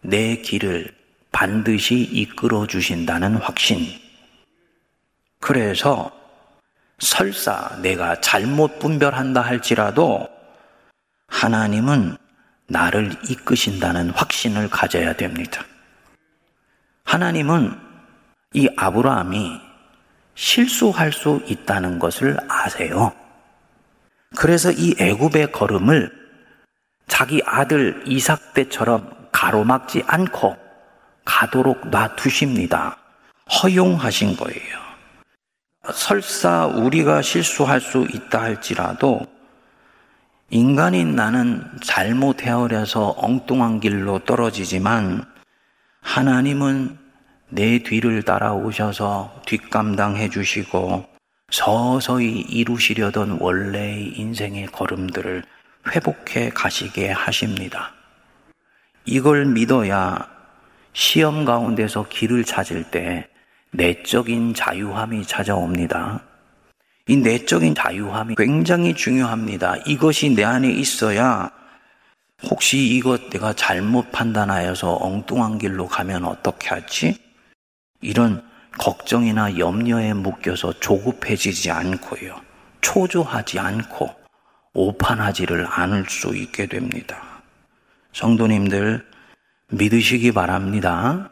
내 0.00 0.36
길을 0.36 0.92
반드시 1.30 2.00
이끌어 2.00 2.66
주신다는 2.66 3.36
확신. 3.36 3.86
그래서 5.38 6.17
설사 6.98 7.76
내가 7.80 8.20
잘못 8.20 8.78
분별한다 8.78 9.40
할지라도 9.40 10.28
하나님은 11.28 12.16
나를 12.66 13.16
이끄신다는 13.28 14.10
확신을 14.10 14.68
가져야 14.68 15.14
됩니다. 15.14 15.64
하나님은 17.04 17.78
이 18.54 18.68
아브라함이 18.76 19.60
실수할 20.34 21.12
수 21.12 21.42
있다는 21.46 21.98
것을 21.98 22.36
아세요. 22.48 23.12
그래서 24.36 24.70
이 24.70 24.94
애굽의 24.98 25.52
걸음을 25.52 26.12
자기 27.06 27.40
아들 27.44 28.02
이삭 28.06 28.54
때처럼 28.54 29.28
가로막지 29.32 30.04
않고 30.06 30.56
가도록 31.24 31.88
놔두십니다. 31.88 32.96
허용하신 33.62 34.36
거예요. 34.36 34.87
설사 35.92 36.66
우리가 36.66 37.22
실수할 37.22 37.80
수 37.80 38.06
있다 38.12 38.42
할지라도 38.42 39.26
인간인 40.50 41.14
나는 41.14 41.62
잘못 41.82 42.42
헤어려서 42.42 43.14
엉뚱한 43.18 43.80
길로 43.80 44.18
떨어지지만 44.20 45.24
하나님은 46.00 46.98
내 47.50 47.82
뒤를 47.82 48.22
따라오셔서 48.22 49.42
뒷감당해 49.46 50.28
주시고 50.28 51.06
서서히 51.50 52.40
이루시려던 52.40 53.38
원래의 53.40 54.18
인생의 54.18 54.66
걸음들을 54.66 55.42
회복해 55.90 56.50
가시게 56.50 57.10
하십니다. 57.10 57.92
이걸 59.04 59.46
믿어야 59.46 60.28
시험 60.92 61.44
가운데서 61.44 62.08
길을 62.08 62.44
찾을 62.44 62.84
때 62.90 63.28
내적인 63.72 64.54
자유함이 64.54 65.26
찾아옵니다. 65.26 66.22
이 67.06 67.16
내적인 67.16 67.74
자유함이 67.74 68.34
굉장히 68.36 68.94
중요합니다. 68.94 69.76
이것이 69.86 70.30
내 70.30 70.44
안에 70.44 70.70
있어야 70.70 71.50
혹시 72.44 72.78
이것 72.78 73.30
내가 73.30 73.52
잘못 73.52 74.12
판단하여서 74.12 74.98
엉뚱한 75.00 75.58
길로 75.58 75.86
가면 75.86 76.24
어떻게 76.24 76.68
하지? 76.68 77.18
이런 78.00 78.42
걱정이나 78.78 79.58
염려에 79.58 80.12
묶여서 80.12 80.78
조급해지지 80.80 81.70
않고요. 81.70 82.40
초조하지 82.80 83.58
않고 83.58 84.14
오판하지를 84.72 85.66
않을 85.68 86.04
수 86.08 86.36
있게 86.36 86.66
됩니다. 86.66 87.42
성도님들 88.12 89.04
믿으시기 89.70 90.32
바랍니다. 90.32 91.30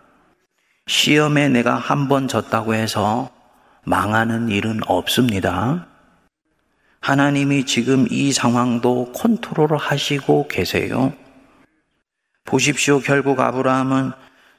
시험에 0.86 1.48
내가 1.48 1.74
한 1.74 2.08
번 2.08 2.28
졌다고 2.28 2.74
해서 2.74 3.30
망하는 3.84 4.48
일은 4.48 4.80
없습니다. 4.86 5.86
하나님이 7.00 7.66
지금 7.66 8.06
이 8.10 8.32
상황도 8.32 9.12
컨트롤 9.12 9.76
하시고 9.76 10.46
계세요. 10.48 11.12
보십시오. 12.44 13.00
결국 13.00 13.40
아브라함은 13.40 14.12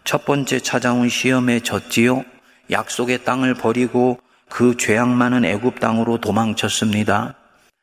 첫 0.04 0.26
번째 0.26 0.60
찾아온 0.60 1.08
시험에 1.10 1.62
졌지요. 1.62 2.24
약속의 2.72 3.24
땅을 3.24 3.54
버리고 3.54 4.20
그 4.50 4.76
죄악 4.78 5.10
많은 5.10 5.46
애굽 5.46 5.80
땅으로 5.80 6.20
도망쳤습니다. 6.20 7.36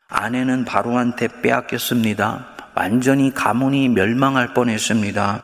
아내는 0.08 0.64
바로한테 0.66 1.28
빼앗겼습니다. 1.42 2.48
완전히 2.74 3.32
가문이 3.32 3.88
멸망할 3.88 4.52
뻔했습니다. 4.52 5.42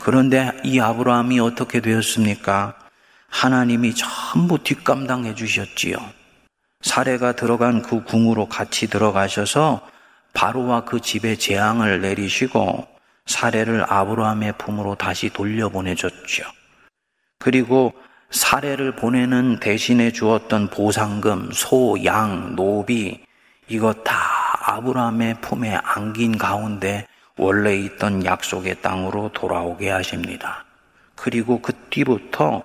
그런데 0.00 0.52
이 0.64 0.80
아브라함이 0.80 1.40
어떻게 1.40 1.80
되었습니까? 1.80 2.74
하나님이 3.28 3.94
전부 3.94 4.62
뒷감당해 4.62 5.34
주셨지요. 5.34 5.96
사례가 6.80 7.32
들어간 7.32 7.82
그 7.82 8.04
궁으로 8.04 8.46
같이 8.48 8.88
들어가셔서 8.88 9.80
바로와 10.34 10.84
그 10.84 11.00
집에 11.00 11.36
재앙을 11.36 12.00
내리시고 12.00 12.86
사례를 13.26 13.84
아브라함의 13.88 14.54
품으로 14.58 14.94
다시 14.94 15.30
돌려보내줬죠. 15.30 16.44
그리고 17.38 17.92
사례를 18.30 18.96
보내는 18.96 19.60
대신에 19.60 20.12
주었던 20.12 20.70
보상금, 20.70 21.50
소, 21.52 21.96
양, 22.04 22.54
노비, 22.54 23.24
이것 23.68 24.04
다 24.04 24.14
아브라함의 24.66 25.40
품에 25.40 25.74
안긴 25.82 26.38
가운데 26.38 27.06
원래 27.38 27.76
있던 27.76 28.24
약속의 28.24 28.80
땅으로 28.82 29.30
돌아오게 29.32 29.90
하십니다. 29.90 30.64
그리고 31.14 31.60
그 31.60 31.72
뒤부터 31.90 32.62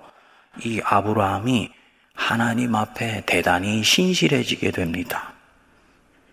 이 0.64 0.80
아브라함이 0.84 1.70
하나님 2.14 2.74
앞에 2.74 3.24
대단히 3.26 3.82
신실해지게 3.82 4.70
됩니다. 4.70 5.32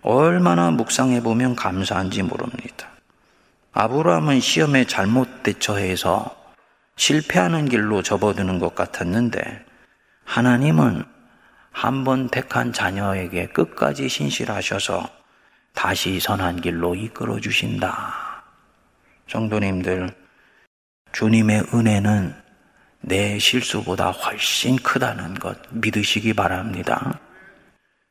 얼마나 0.02 0.72
묵상해 0.72 1.22
보면 1.22 1.56
감사한지 1.56 2.24
모릅니다. 2.24 2.88
아브라함은 3.74 4.40
시험에 4.40 4.86
잘못 4.86 5.44
대처해서 5.44 6.36
실패하는 6.96 7.70
길로 7.70 8.02
접어드는 8.02 8.60
것 8.60 8.76
같았는데 8.76 9.66
하나님은 10.26 11.04
한 11.72 12.04
번 12.04 12.30
택한 12.30 12.74
자녀에게 12.74 13.48
끝까지 13.48 14.10
신실하셔서 14.10 15.08
다시 15.74 16.20
선한 16.20 16.62
길로 16.62 16.96
이끌어 16.96 17.40
주신다. 17.40 18.29
성도님들, 19.30 20.10
주님의 21.12 21.66
은혜는 21.72 22.34
내 23.02 23.38
실수보다 23.38 24.10
훨씬 24.10 24.76
크다는 24.76 25.36
것 25.36 25.58
믿으시기 25.70 26.34
바랍니다. 26.34 27.20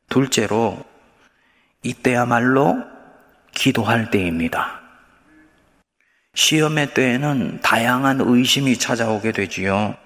둘째로, 0.09 0.85
이때야말로 1.83 2.77
기도할 3.53 4.11
때입니다. 4.11 4.81
시험의 6.35 6.95
때에는 6.95 7.61
다양한 7.63 8.21
의심이 8.21 8.79
찾아오게 8.79 9.33
되지요. 9.33 9.97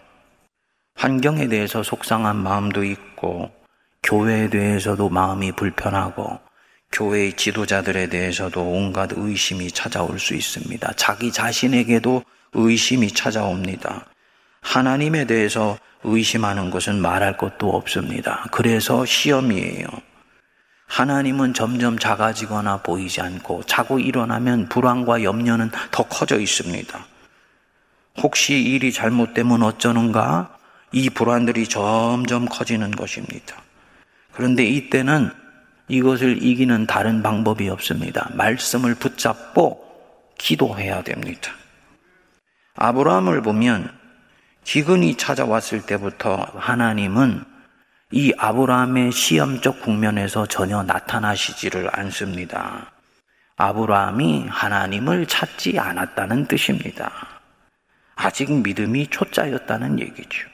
환경에 0.95 1.47
대해서 1.49 1.83
속상한 1.83 2.37
마음도 2.37 2.85
있고, 2.85 3.53
교회에 4.03 4.49
대해서도 4.49 5.11
마음이 5.11 5.53
불편하고, 5.53 6.41
교회의 6.93 7.33
지도자들에 7.35 8.09
대해서도 8.09 8.61
온갖 8.63 9.11
의심이 9.13 9.71
찾아올 9.71 10.19
수 10.19 10.35
있습니다. 10.35 10.93
자기 10.97 11.33
자신에게도 11.33 12.23
의심이 12.53 13.09
찾아옵니다. 13.09 14.07
하나님에 14.61 15.25
대해서 15.25 15.79
의심하는 16.05 16.71
것은 16.71 17.01
말할 17.01 17.37
것도 17.37 17.71
없습니다. 17.71 18.47
그래서 18.53 19.05
시험이에요. 19.05 19.87
하나님은 20.87 21.55
점점 21.55 21.99
작아지거나 21.99 22.83
보이지 22.83 23.23
않고 23.23 23.63
자고 23.65 23.99
일어나면 23.99 24.69
불안과 24.69 25.23
염려는 25.23 25.71
더 25.91 26.03
커져 26.03 26.39
있습니다. 26.39 27.07
혹시 28.19 28.61
일이 28.61 28.93
잘못되면 28.93 29.63
어쩌는가? 29.63 30.59
이 30.93 31.09
불안들이 31.09 31.67
점점 31.67 32.45
커지는 32.45 32.91
것입니다. 32.91 33.63
그런데 34.33 34.65
이때는 34.65 35.31
이것을 35.89 36.43
이기는 36.43 36.87
다른 36.87 37.23
방법이 37.23 37.69
없습니다. 37.69 38.31
말씀을 38.35 38.95
붙잡고 38.95 39.85
기도해야 40.39 41.03
됩니다. 41.03 41.53
아브라함을 42.75 43.43
보면 43.43 43.91
기근이 44.65 45.17
찾아왔을 45.17 45.83
때부터 45.83 46.37
하나님은 46.55 47.45
이 48.13 48.33
아브라함의 48.37 49.13
시험적 49.13 49.83
국면에서 49.83 50.47
전혀 50.47 50.83
나타나시지를 50.83 51.89
않습니다. 51.99 52.93
아브라함이 53.57 54.47
하나님을 54.49 55.27
찾지 55.27 55.79
않았다는 55.79 56.47
뜻입니다. 56.47 57.11
아직 58.15 58.53
믿음이 58.53 59.09
초짜였다는 59.09 60.01
얘기죠. 60.01 60.49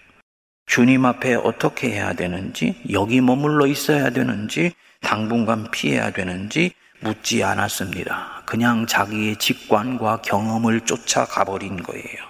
주님 0.66 1.05
앞에 1.07 1.35
어떻게 1.35 1.91
해야 1.91 2.12
되는지, 2.12 2.81
여기 2.91 3.20
머물러 3.20 3.66
있어야 3.66 4.11
되는지, 4.11 4.72
당분간 5.01 5.70
피해야 5.70 6.11
되는지 6.11 6.72
묻지 7.01 7.44
않았습니다. 7.44 8.42
그냥 8.44 8.86
자기의 8.86 9.36
직관과 9.36 10.22
경험을 10.22 10.80
쫓아가 10.82 11.44
버린 11.44 11.82
거예요. 11.82 12.28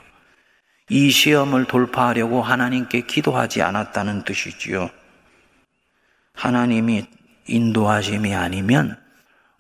이 0.90 1.10
시험을 1.10 1.66
돌파하려고 1.66 2.42
하나님께 2.42 3.02
기도하지 3.02 3.62
않았다는 3.62 4.24
뜻이지요. 4.24 4.90
하나님이 6.34 7.06
인도하심이 7.46 8.34
아니면 8.34 8.96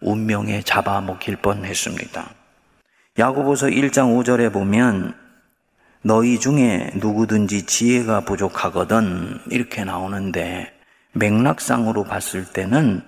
운명에 0.00 0.62
잡아먹힐 0.62 1.36
뻔 1.36 1.64
했습니다. 1.64 2.30
야고보서 3.18 3.66
1장 3.66 4.16
5절에 4.16 4.52
보면 4.52 5.14
너희 6.02 6.38
중에 6.38 6.92
누구든지 6.94 7.66
지혜가 7.66 8.20
부족하거든 8.20 9.40
이렇게 9.50 9.84
나오는데 9.84 10.77
맥락상으로 11.12 12.04
봤을 12.04 12.44
때는 12.44 13.02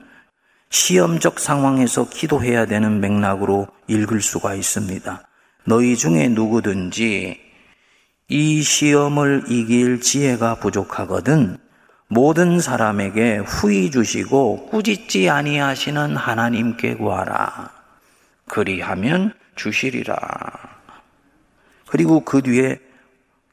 시험적 0.71 1.41
상황에서 1.41 2.09
기도해야 2.09 2.67
되는 2.67 3.01
맥락으로 3.01 3.67
읽을 3.89 4.21
수가 4.21 4.55
있습니다. 4.55 5.27
너희 5.65 5.97
중에 5.97 6.29
누구든지 6.29 7.41
이 8.29 8.63
시험을 8.63 9.45
이길 9.49 10.01
지혜가 10.01 10.57
부족하거든 10.57 11.59
모든 12.07 12.61
사람에게 12.61 13.39
후히 13.39 13.91
주시고 13.91 14.67
꾸짖지 14.67 15.31
아니하시는 15.31 16.17
하나님께 16.17 16.95
구하라. 16.95 17.71
그리하면 18.47 19.33
주시리라. 19.55 20.17
그리고 21.89 22.21
그 22.21 22.43
뒤에 22.43 22.79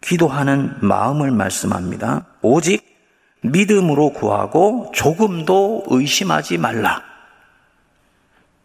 기도하는 0.01 0.75
마음을 0.81 1.31
말씀합니다. 1.31 2.25
오직 2.41 2.96
믿음으로 3.41 4.11
구하고 4.11 4.91
조금도 4.93 5.85
의심하지 5.87 6.57
말라. 6.57 7.03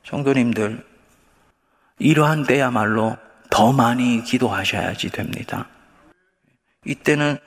성도님들, 0.04 0.84
이러한 1.98 2.44
때야말로 2.44 3.16
더 3.50 3.72
많이 3.72 4.24
기도하셔야지 4.24 5.10
됩니다. 5.10 5.68
이때는 6.84 7.38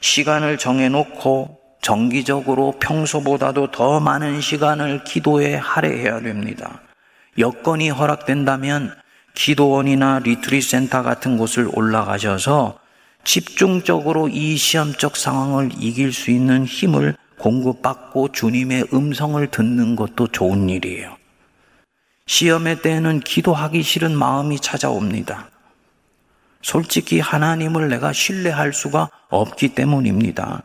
시간을 0.00 0.58
정해놓고 0.58 1.60
정기적으로 1.80 2.76
평소보다도 2.80 3.70
더 3.70 4.00
많은 4.00 4.40
시간을 4.40 5.04
기도에 5.04 5.54
할애해야 5.56 6.20
됩니다. 6.20 6.80
여건이 7.38 7.90
허락된다면 7.90 8.94
기도원이나 9.34 10.20
retreat 10.20 10.60
센터 10.62 11.02
같은 11.02 11.36
곳을 11.36 11.68
올라가셔서 11.72 12.78
집중적으로 13.24 14.28
이 14.28 14.56
시험적 14.56 15.16
상황을 15.16 15.70
이길 15.78 16.12
수 16.12 16.30
있는 16.30 16.64
힘을 16.64 17.16
공급받고 17.38 18.32
주님의 18.32 18.86
음성을 18.92 19.44
듣는 19.50 19.96
것도 19.96 20.28
좋은 20.28 20.68
일이에요. 20.68 21.16
시험의 22.26 22.82
때에는 22.82 23.20
기도하기 23.20 23.82
싫은 23.82 24.16
마음이 24.16 24.60
찾아옵니다. 24.60 25.50
솔직히 26.62 27.20
하나님을 27.20 27.88
내가 27.88 28.12
신뢰할 28.12 28.72
수가 28.72 29.10
없기 29.28 29.74
때문입니다. 29.74 30.62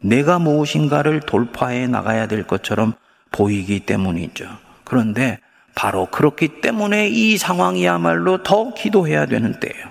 내가 0.00 0.38
무엇인가를 0.38 1.20
돌파해 1.20 1.86
나가야 1.86 2.28
될 2.28 2.46
것처럼 2.46 2.94
보이기 3.32 3.80
때문이죠. 3.80 4.46
그런데 4.84 5.38
바로 5.74 6.06
그렇기 6.06 6.60
때문에 6.62 7.08
이 7.08 7.36
상황이야말로 7.36 8.42
더 8.42 8.72
기도해야 8.72 9.26
되는 9.26 9.60
때예요. 9.60 9.86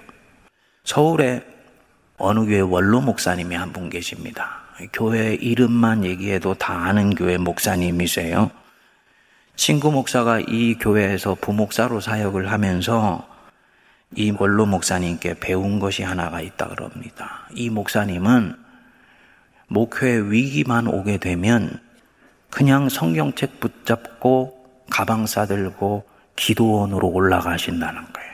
서울에 0.83 1.43
어느 2.17 2.45
교회 2.45 2.59
원로 2.61 3.01
목사님이 3.01 3.55
한 3.55 3.73
분 3.73 3.89
계십니다. 3.89 4.61
교회 4.93 5.33
이름만 5.35 6.03
얘기해도 6.05 6.53
다 6.55 6.85
아는 6.85 7.15
교회 7.15 7.37
목사님이세요. 7.37 8.51
친구 9.55 9.91
목사가 9.91 10.39
이 10.39 10.75
교회에서 10.75 11.35
부목사로 11.35 12.01
사역을 12.01 12.51
하면서 12.51 13.25
이 14.15 14.31
원로 14.31 14.65
목사님께 14.65 15.35
배운 15.39 15.79
것이 15.79 16.03
하나가 16.03 16.41
있다 16.41 16.67
그럽니다. 16.69 17.47
이 17.53 17.69
목사님은 17.69 18.55
목회 19.67 20.17
위기만 20.17 20.87
오게 20.87 21.17
되면 21.17 21.79
그냥 22.49 22.87
성경책 22.89 23.59
붙잡고 23.59 24.83
가방 24.89 25.25
싸들고 25.25 26.05
기도원으로 26.35 27.07
올라가신다는 27.09 28.01
거예요. 28.13 28.24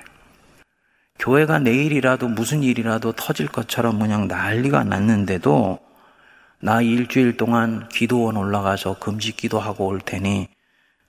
교회가 1.21 1.59
내일이라도 1.59 2.27
무슨 2.29 2.63
일이라도 2.63 3.11
터질 3.11 3.47
것처럼 3.47 3.99
그냥 3.99 4.27
난리가 4.27 4.83
났는데도 4.83 5.79
나 6.59 6.81
일주일 6.81 7.37
동안 7.37 7.87
기도원 7.89 8.37
올라가서 8.37 8.97
금식 8.97 9.37
기도하고 9.37 9.85
올 9.85 9.99
테니 9.99 10.47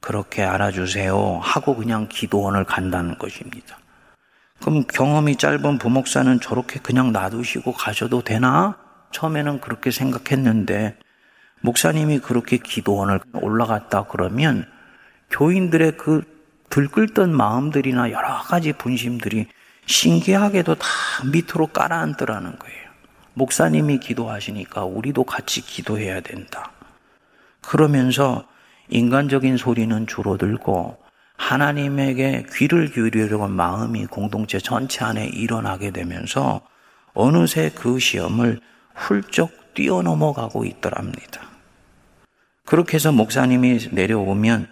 그렇게 0.00 0.42
알아주세요 0.42 1.38
하고 1.42 1.74
그냥 1.74 2.08
기도원을 2.10 2.64
간다는 2.64 3.16
것입니다. 3.16 3.78
그럼 4.60 4.84
경험이 4.86 5.36
짧은 5.36 5.78
부목사는 5.78 6.40
저렇게 6.40 6.78
그냥 6.78 7.12
놔두시고 7.12 7.72
가셔도 7.72 8.22
되나? 8.22 8.76
처음에는 9.12 9.60
그렇게 9.60 9.90
생각했는데 9.90 10.98
목사님이 11.62 12.18
그렇게 12.18 12.58
기도원을 12.58 13.20
올라갔다 13.32 14.04
그러면 14.04 14.66
교인들의 15.30 15.96
그 15.96 16.22
들끓던 16.68 17.34
마음들이나 17.34 18.10
여러 18.10 18.38
가지 18.38 18.72
분심들이 18.74 19.48
신기하게도 19.86 20.76
다 20.76 20.86
밑으로 21.32 21.68
깔아앉더라는 21.68 22.58
거예요. 22.58 22.82
목사님이 23.34 23.98
기도하시니까 23.98 24.84
우리도 24.84 25.24
같이 25.24 25.62
기도해야 25.62 26.20
된다. 26.20 26.72
그러면서 27.60 28.46
인간적인 28.88 29.56
소리는 29.56 30.06
줄어들고 30.06 30.98
하나님에게 31.36 32.44
귀를 32.54 32.90
기울이려고 32.90 33.48
마음이 33.48 34.06
공동체 34.06 34.58
전체 34.58 35.04
안에 35.04 35.26
일어나게 35.26 35.90
되면서 35.90 36.60
어느새 37.14 37.70
그 37.74 37.98
시험을 37.98 38.60
훌쩍 38.94 39.74
뛰어넘어가고 39.74 40.64
있더랍니다. 40.64 41.40
그렇게 42.64 42.94
해서 42.94 43.10
목사님이 43.12 43.88
내려오면 43.90 44.68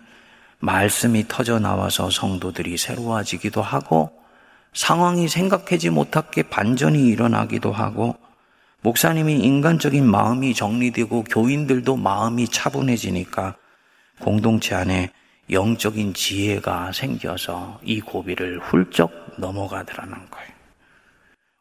말씀이 0.58 1.26
터져 1.26 1.58
나와서 1.58 2.10
성도들이 2.10 2.76
새로워지기도 2.76 3.62
하고 3.62 4.19
상황이 4.72 5.28
생각하지 5.28 5.90
못하게 5.90 6.42
반전이 6.44 7.06
일어나기도 7.08 7.72
하고 7.72 8.16
목사님이 8.82 9.40
인간적인 9.40 10.04
마음이 10.04 10.54
정리되고 10.54 11.24
교인들도 11.24 11.96
마음이 11.96 12.48
차분해지니까 12.48 13.56
공동체 14.20 14.74
안에 14.74 15.10
영적인 15.50 16.14
지혜가 16.14 16.92
생겨서 16.92 17.80
이 17.82 18.00
고비를 18.00 18.60
훌쩍 18.60 19.12
넘어가더라는 19.38 20.12
거예요. 20.30 20.50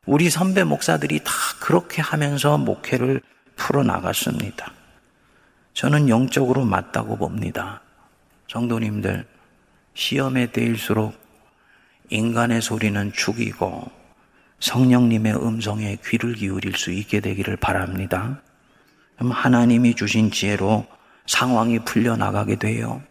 우리 0.05 0.29
선배 0.29 0.63
목사들이 0.63 1.19
다 1.23 1.31
그렇게 1.59 2.01
하면서 2.01 2.57
목회를 2.57 3.21
풀어나갔습니다. 3.55 4.71
저는 5.73 6.09
영적으로 6.09 6.65
맞다고 6.65 7.17
봅니다. 7.17 7.81
성도님들, 8.47 9.25
시험에 9.93 10.51
대일수록 10.51 11.13
인간의 12.09 12.61
소리는 12.61 13.13
죽이고 13.13 13.91
성령님의 14.59 15.35
음성에 15.35 15.97
귀를 16.05 16.33
기울일 16.33 16.75
수 16.75 16.91
있게 16.91 17.19
되기를 17.19 17.57
바랍니다. 17.57 18.41
그럼 19.15 19.31
하나님이 19.31 19.95
주신 19.95 20.31
지혜로 20.31 20.85
상황이 21.27 21.79
풀려나가게 21.79 22.55
돼요. 22.55 23.01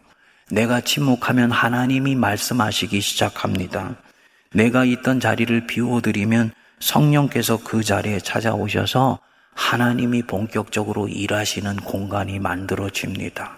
내가 0.51 0.81
침묵하면 0.81 1.51
하나님이 1.51 2.15
말씀하시기 2.15 2.99
시작합니다. 3.01 3.95
내가 4.51 4.83
있던 4.83 5.19
자리를 5.19 5.67
비워드리면 5.67 6.51
성령께서 6.79 7.63
그 7.63 7.83
자리에 7.83 8.19
찾아오셔서 8.19 9.19
하나님이 9.53 10.23
본격적으로 10.23 11.07
일하시는 11.07 11.75
공간이 11.77 12.39
만들어집니다. 12.39 13.57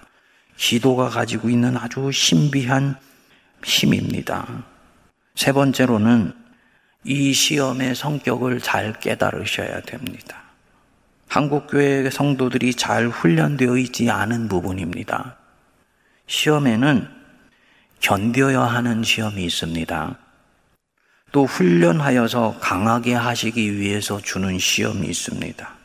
기도가 0.57 1.09
가지고 1.09 1.49
있는 1.49 1.77
아주 1.77 2.11
신비한 2.11 2.95
힘입니다. 3.63 4.63
세 5.41 5.53
번째로는 5.53 6.33
이 7.03 7.33
시험의 7.33 7.95
성격을 7.95 8.59
잘 8.59 8.93
깨달으셔야 8.93 9.81
됩니다. 9.81 10.43
한국교회 11.29 12.11
성도들이 12.11 12.75
잘 12.75 13.07
훈련되어 13.07 13.75
있지 13.77 14.11
않은 14.11 14.47
부분입니다. 14.49 15.37
시험에는 16.27 17.07
견뎌야 18.01 18.61
하는 18.61 19.01
시험이 19.01 19.45
있습니다. 19.45 20.19
또 21.31 21.45
훈련하여서 21.45 22.59
강하게 22.59 23.15
하시기 23.15 23.79
위해서 23.79 24.21
주는 24.21 24.59
시험이 24.59 25.07
있습니다. 25.07 25.75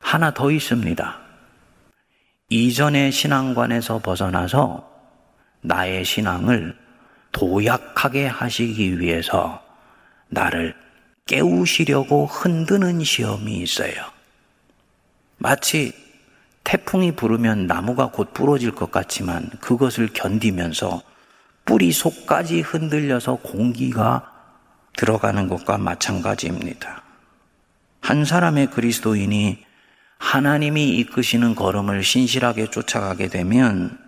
하나 0.00 0.34
더 0.34 0.50
있습니다. 0.50 1.20
이전의 2.48 3.12
신앙관에서 3.12 4.00
벗어나서 4.00 4.90
나의 5.60 6.04
신앙을 6.04 6.85
도약하게 7.36 8.26
하시기 8.26 8.98
위해서 8.98 9.62
나를 10.28 10.74
깨우시려고 11.26 12.24
흔드는 12.24 13.04
시험이 13.04 13.58
있어요. 13.58 13.92
마치 15.36 15.92
태풍이 16.64 17.12
부르면 17.14 17.66
나무가 17.66 18.10
곧 18.10 18.32
부러질 18.32 18.70
것 18.70 18.90
같지만 18.90 19.50
그것을 19.60 20.08
견디면서 20.14 21.02
뿌리 21.66 21.92
속까지 21.92 22.62
흔들려서 22.62 23.36
공기가 23.36 24.32
들어가는 24.96 25.46
것과 25.46 25.76
마찬가지입니다. 25.76 27.02
한 28.00 28.24
사람의 28.24 28.70
그리스도인이 28.70 29.62
하나님이 30.16 30.96
이끄시는 31.00 31.54
걸음을 31.54 32.02
신실하게 32.02 32.70
쫓아가게 32.70 33.28
되면 33.28 33.98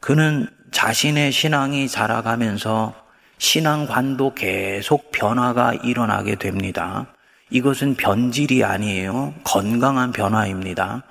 그는 0.00 0.48
자신의 0.70 1.32
신앙이 1.32 1.88
자라가면서 1.88 2.94
신앙관도 3.38 4.34
계속 4.34 5.10
변화가 5.12 5.74
일어나게 5.82 6.36
됩니다. 6.36 7.06
이것은 7.50 7.96
변질이 7.96 8.62
아니에요. 8.64 9.34
건강한 9.44 10.12
변화입니다. 10.12 11.02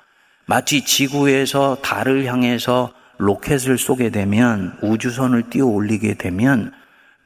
마치 0.46 0.84
지구에서 0.84 1.76
달을 1.82 2.24
향해서 2.26 2.92
로켓을 3.18 3.76
쏘게 3.76 4.10
되면 4.10 4.76
우주선을 4.80 5.50
띄워 5.50 5.70
올리게 5.72 6.14
되면 6.14 6.72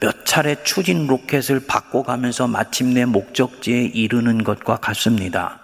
몇 0.00 0.26
차례 0.26 0.56
추진 0.64 1.06
로켓을 1.06 1.66
바꿔가면서 1.66 2.48
마침내 2.48 3.04
목적지에 3.04 3.84
이르는 3.84 4.42
것과 4.42 4.76
같습니다. 4.76 5.60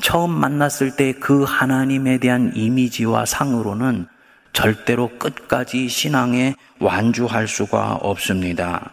처음 0.00 0.30
만났을 0.30 0.94
때 0.94 1.12
그 1.14 1.42
하나님에 1.44 2.18
대한 2.18 2.52
이미지와 2.54 3.24
상으로는 3.24 4.06
절대로 4.52 5.08
끝까지 5.18 5.88
신앙에 5.88 6.54
완주할 6.80 7.48
수가 7.48 7.94
없습니다. 7.94 8.92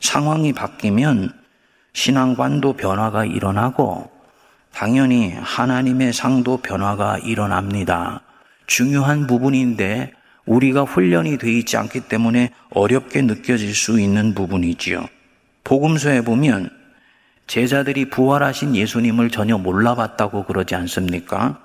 상황이 0.00 0.52
바뀌면 0.52 1.32
신앙관도 1.92 2.74
변화가 2.74 3.24
일어나고 3.24 4.10
당연히 4.74 5.32
하나님의 5.32 6.12
상도 6.12 6.58
변화가 6.58 7.18
일어납니다. 7.18 8.20
중요한 8.66 9.26
부분인데 9.26 10.12
우리가 10.46 10.82
훈련이 10.82 11.38
되어 11.38 11.50
있지 11.50 11.76
않기 11.76 12.00
때문에 12.08 12.50
어렵게 12.70 13.22
느껴질 13.22 13.74
수 13.74 14.00
있는 14.00 14.34
부분이지요. 14.34 15.06
복음서에 15.62 16.20
보면 16.22 16.70
제자들이 17.46 18.10
부활하신 18.10 18.74
예수님을 18.74 19.30
전혀 19.30 19.56
몰라봤다고 19.56 20.44
그러지 20.44 20.74
않습니까? 20.74 21.60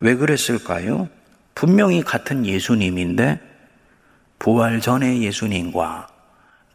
왜 0.00 0.14
그랬을까요? 0.14 1.08
분명히 1.54 2.02
같은 2.02 2.46
예수님인데 2.46 3.40
부활 4.38 4.80
전의 4.80 5.22
예수님과 5.22 6.08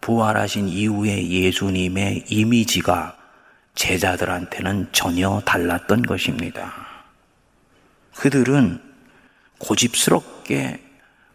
부활하신 0.01 0.69
이후의 0.69 1.32
예수님의 1.32 2.26
이미지가 2.30 3.17
제자들한테는 3.73 4.89
전혀 4.91 5.41
달랐던 5.45 6.03
것입니다. 6.03 6.73
그들은 8.15 8.80
고집스럽게 9.57 10.82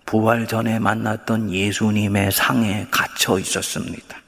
부활 0.07 0.47
전에 0.47 0.79
만났던 0.79 1.53
예수님의 1.53 2.33
상에 2.33 2.87
갇혀 2.91 3.39
있었습니다. 3.39 4.19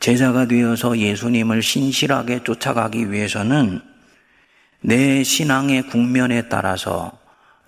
제자가 0.00 0.46
되어서 0.46 0.98
예수님을 0.98 1.62
신실하게 1.62 2.42
쫓아가기 2.42 3.12
위해서는 3.12 3.80
내 4.80 5.22
신앙의 5.22 5.82
국면에 5.88 6.48
따라서 6.48 7.19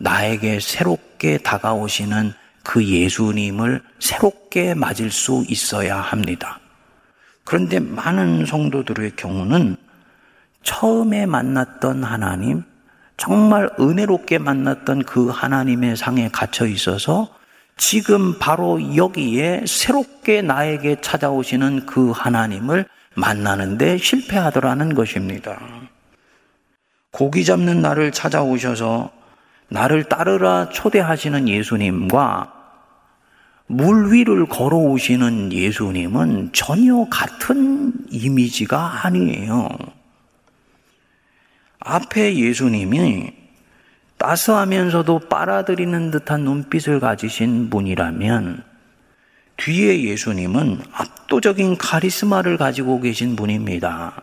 나에게 0.02 0.58
새롭게 0.58 1.38
다가오시는 1.38 2.32
그 2.64 2.84
예수님을 2.84 3.82
새롭게 4.00 4.74
맞을 4.74 5.12
수 5.12 5.44
있어야 5.48 6.00
합니다. 6.00 6.58
그런데 7.44 7.78
많은 7.78 8.44
성도들의 8.44 9.14
경우는 9.14 9.76
처음에 10.64 11.26
만났던 11.26 12.02
하나님, 12.02 12.64
정말 13.16 13.70
은혜롭게 13.78 14.38
만났던 14.38 15.04
그 15.04 15.28
하나님의 15.28 15.96
상에 15.96 16.28
갇혀 16.30 16.66
있어서 16.66 17.28
지금 17.76 18.38
바로 18.40 18.96
여기에 18.96 19.64
새롭게 19.68 20.42
나에게 20.42 21.00
찾아오시는 21.00 21.86
그 21.86 22.10
하나님을 22.10 22.86
만나는데 23.14 23.98
실패하더라는 23.98 24.94
것입니다. 24.94 25.60
고기 27.12 27.44
잡는 27.44 27.82
나를 27.82 28.10
찾아오셔서 28.10 29.21
나를 29.72 30.04
따르라 30.04 30.68
초대하시는 30.68 31.48
예수님과 31.48 32.52
물 33.66 34.12
위를 34.12 34.44
걸어오시는 34.44 35.50
예수님은 35.50 36.50
전혀 36.52 37.06
같은 37.10 37.94
이미지가 38.10 39.06
아니에요. 39.06 39.70
앞에 41.80 42.36
예수님이 42.36 43.32
따스하면서도 44.18 45.20
빨아들이는 45.30 46.10
듯한 46.10 46.42
눈빛을 46.44 47.00
가지신 47.00 47.70
분이라면 47.70 48.62
뒤에 49.56 50.02
예수님은 50.04 50.82
압도적인 50.92 51.78
카리스마를 51.78 52.58
가지고 52.58 53.00
계신 53.00 53.36
분입니다. 53.36 54.22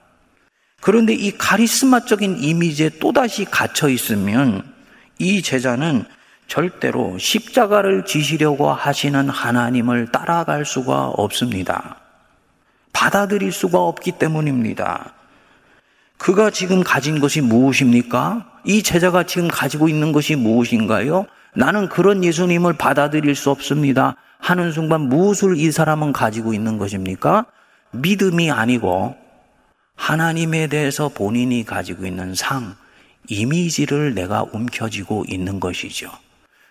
그런데 0.82 1.14
이 1.14 1.32
카리스마적인 1.32 2.38
이미지에 2.38 2.90
또다시 3.00 3.46
갇혀 3.46 3.90
있으면 3.90 4.79
이 5.20 5.42
제자는 5.42 6.06
절대로 6.48 7.18
십자가를 7.18 8.06
지시려고 8.06 8.72
하시는 8.72 9.30
하나님을 9.30 10.12
따라갈 10.12 10.66
수가 10.66 11.10
없습니다. 11.10 11.98
받아들일 12.94 13.52
수가 13.52 13.80
없기 13.80 14.14
때문입니다. 14.14 15.14
그가 16.18 16.50
지금 16.50 16.84
가진 16.84 17.20
것이 17.20 17.42
무엇입니까? 17.42 18.50
이 18.66 18.82
제자가 18.82 19.24
지금 19.24 19.48
가지고 19.48 19.88
있는 19.88 20.12
것이 20.12 20.36
무엇인가요? 20.36 21.28
나는 21.54 21.90
그런 21.90 22.24
예수님을 22.24 22.74
받아들일 22.74 23.36
수 23.36 23.52
없습니다. 23.52 24.16
하는 24.40 24.72
순간 24.72 25.02
무엇을 25.02 25.58
이 25.58 25.72
사람은 25.72 26.14
가지고 26.14 26.54
있는 26.54 26.78
것입니까? 26.78 27.46
믿음이 27.92 28.52
아니고 28.52 29.16
하나님에 29.96 30.68
대해서 30.68 31.10
본인이 31.10 31.66
가지고 31.66 32.06
있는 32.06 32.34
상, 32.36 32.76
이미지를 33.30 34.16
내가 34.16 34.44
움켜쥐고 34.44 35.26
있는 35.28 35.60
것이죠. 35.60 36.12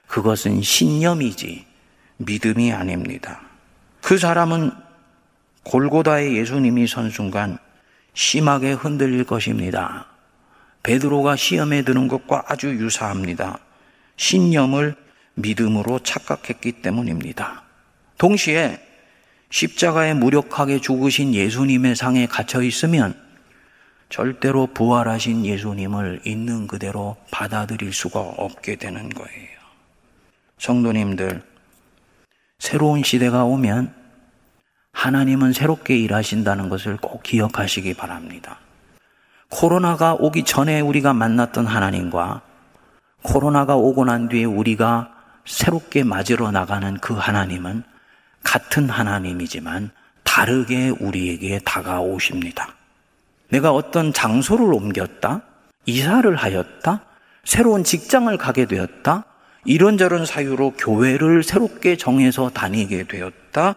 그것은 0.09 0.61
신념이지 0.61 1.65
믿음이 2.19 2.73
아닙니다. 2.73 3.41
그 4.03 4.19
사람은 4.19 4.73
골고다의 5.63 6.37
예수님이 6.37 6.87
선 6.87 7.11
순간 7.11 7.59
심하게 8.15 8.73
흔들릴 8.73 9.25
것입니다. 9.25 10.07
베드로가 10.83 11.37
시험에 11.37 11.83
드는 11.83 12.09
것과 12.09 12.45
아주 12.49 12.69
유사합니다. 12.71 13.59
신념을 14.17 14.97
믿음으로 15.35 16.01
착각했기 16.01 16.83
때문입니다. 16.83 17.63
동시에 18.17 18.81
십자가에 19.51 20.15
무력하게 20.15 20.81
죽으신 20.81 21.35
예수님의 21.35 21.95
상에 21.95 22.27
갇혀 22.27 22.63
있으면 22.63 23.28
절대로 24.09 24.67
부활하신 24.69 25.45
예수님을 25.45 26.23
있는 26.25 26.67
그대로 26.67 27.17
받아들일 27.31 27.93
수가 27.93 28.21
없게 28.21 28.77
되는 28.77 29.09
거예요. 29.11 29.59
성도님들, 30.59 31.43
새로운 32.59 33.03
시대가 33.03 33.45
오면 33.45 33.95
하나님은 34.93 35.53
새롭게 35.53 35.97
일하신다는 35.97 36.69
것을 36.69 36.97
꼭 36.97 37.23
기억하시기 37.23 37.95
바랍니다. 37.95 38.59
코로나가 39.51 40.15
오기 40.15 40.45
전에 40.45 40.81
우리가 40.81 41.13
만났던 41.13 41.67
하나님과 41.67 42.43
코로나가 43.23 43.77
오고 43.77 44.05
난 44.07 44.29
뒤에 44.29 44.45
우리가 44.45 45.13
새롭게 45.45 46.05
맞으러 46.05 46.51
나가는 46.51 46.97
그 46.99 47.15
하나님은 47.15 47.83
같은 48.43 48.89
하나님이지만 48.89 49.91
다르게 50.25 50.91
우리에게 50.91 51.61
다가오십니다. 51.61 52.78
내가 53.51 53.73
어떤 53.73 54.13
장소를 54.13 54.73
옮겼다, 54.73 55.43
이사를 55.87 56.35
하였다, 56.35 57.01
새로운 57.45 57.85
직장을 57.85 58.37
가게 58.37 58.67
되었다, 58.67 59.25
이런저런 59.65 60.27
사유로 60.27 60.73
교회를 60.79 61.43
새롭게 61.43 61.97
정해서 61.97 62.51
다니게 62.51 63.05
되었다. 63.05 63.75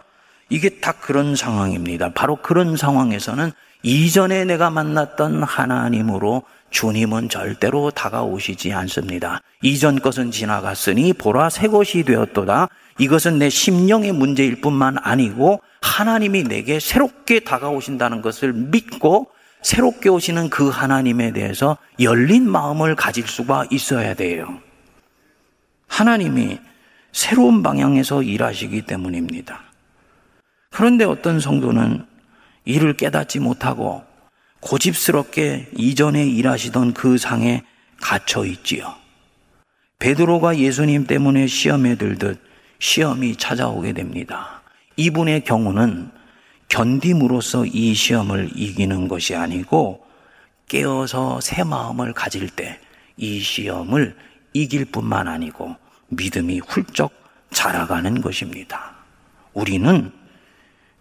이게 0.49 0.69
딱 0.82 1.01
그런 1.01 1.36
상황입니다. 1.36 2.11
바로 2.13 2.36
그런 2.36 2.76
상황에서는 2.76 3.51
이전에 3.84 4.45
내가 4.45 4.69
만났던 4.69 5.43
하나님으로 5.43 6.43
주님은 6.69 7.30
절대로 7.30 7.91
다가오시지 7.91 8.74
않습니다. 8.74 9.41
이전 9.61 9.99
것은 9.99 10.32
지나갔으니 10.32 11.13
보라 11.13 11.49
새 11.49 11.67
것이 11.67 12.03
되었도다. 12.03 12.67
이것은 12.99 13.39
내 13.39 13.49
심령의 13.49 14.11
문제일 14.11 14.61
뿐만 14.61 14.97
아니고 15.01 15.61
하나님이 15.82 16.43
내게 16.43 16.80
새롭게 16.80 17.41
다가오신다는 17.41 18.22
것을 18.22 18.53
믿고 18.53 19.32
새롭게 19.62 20.09
오시는 20.09 20.49
그 20.49 20.70
하나님에 20.70 21.32
대해서 21.32 21.78
열린 21.99 22.49
마음을 22.49 22.95
가질 22.95 23.28
수가 23.28 23.66
있어야 23.72 24.14
돼요. 24.14 24.59
하나님이 25.88 26.59
새로운 27.12 27.62
방향에서 27.62 28.24
일하시기 28.24 28.84
때문입니다. 28.84 29.62
그런데 30.72 31.03
어떤 31.03 31.39
성도는 31.39 32.05
이를 32.66 32.95
깨닫지 32.95 33.39
못하고 33.39 34.03
고집스럽게 34.62 35.70
이전에 35.76 36.26
일하시던 36.26 36.93
그 36.93 37.18
상에 37.18 37.64
갇혀 37.99 38.45
있지요. 38.45 38.95
베드로가 39.99 40.57
예수님 40.57 41.05
때문에 41.05 41.47
시험에 41.47 41.95
들듯 41.95 42.41
시험이 42.80 43.36
찾아오게 43.36 43.93
됩니다. 43.93 44.62
이분의 44.95 45.43
경우는 45.43 46.09
견딤으로써 46.72 47.65
이 47.65 47.93
시험을 47.93 48.51
이기는 48.55 49.07
것이 49.07 49.36
아니고 49.36 50.05
깨어서 50.67 51.41
새 51.41 51.63
마음을 51.63 52.13
가질 52.13 52.49
때 52.49 52.80
이 53.22 53.39
시험을 53.39 54.15
이길 54.53 54.86
뿐만 54.86 55.28
아니고 55.28 55.76
믿음이 56.09 56.59
훌쩍 56.59 57.11
자라가는 57.51 58.22
것입니다. 58.22 58.95
우리는 59.53 60.11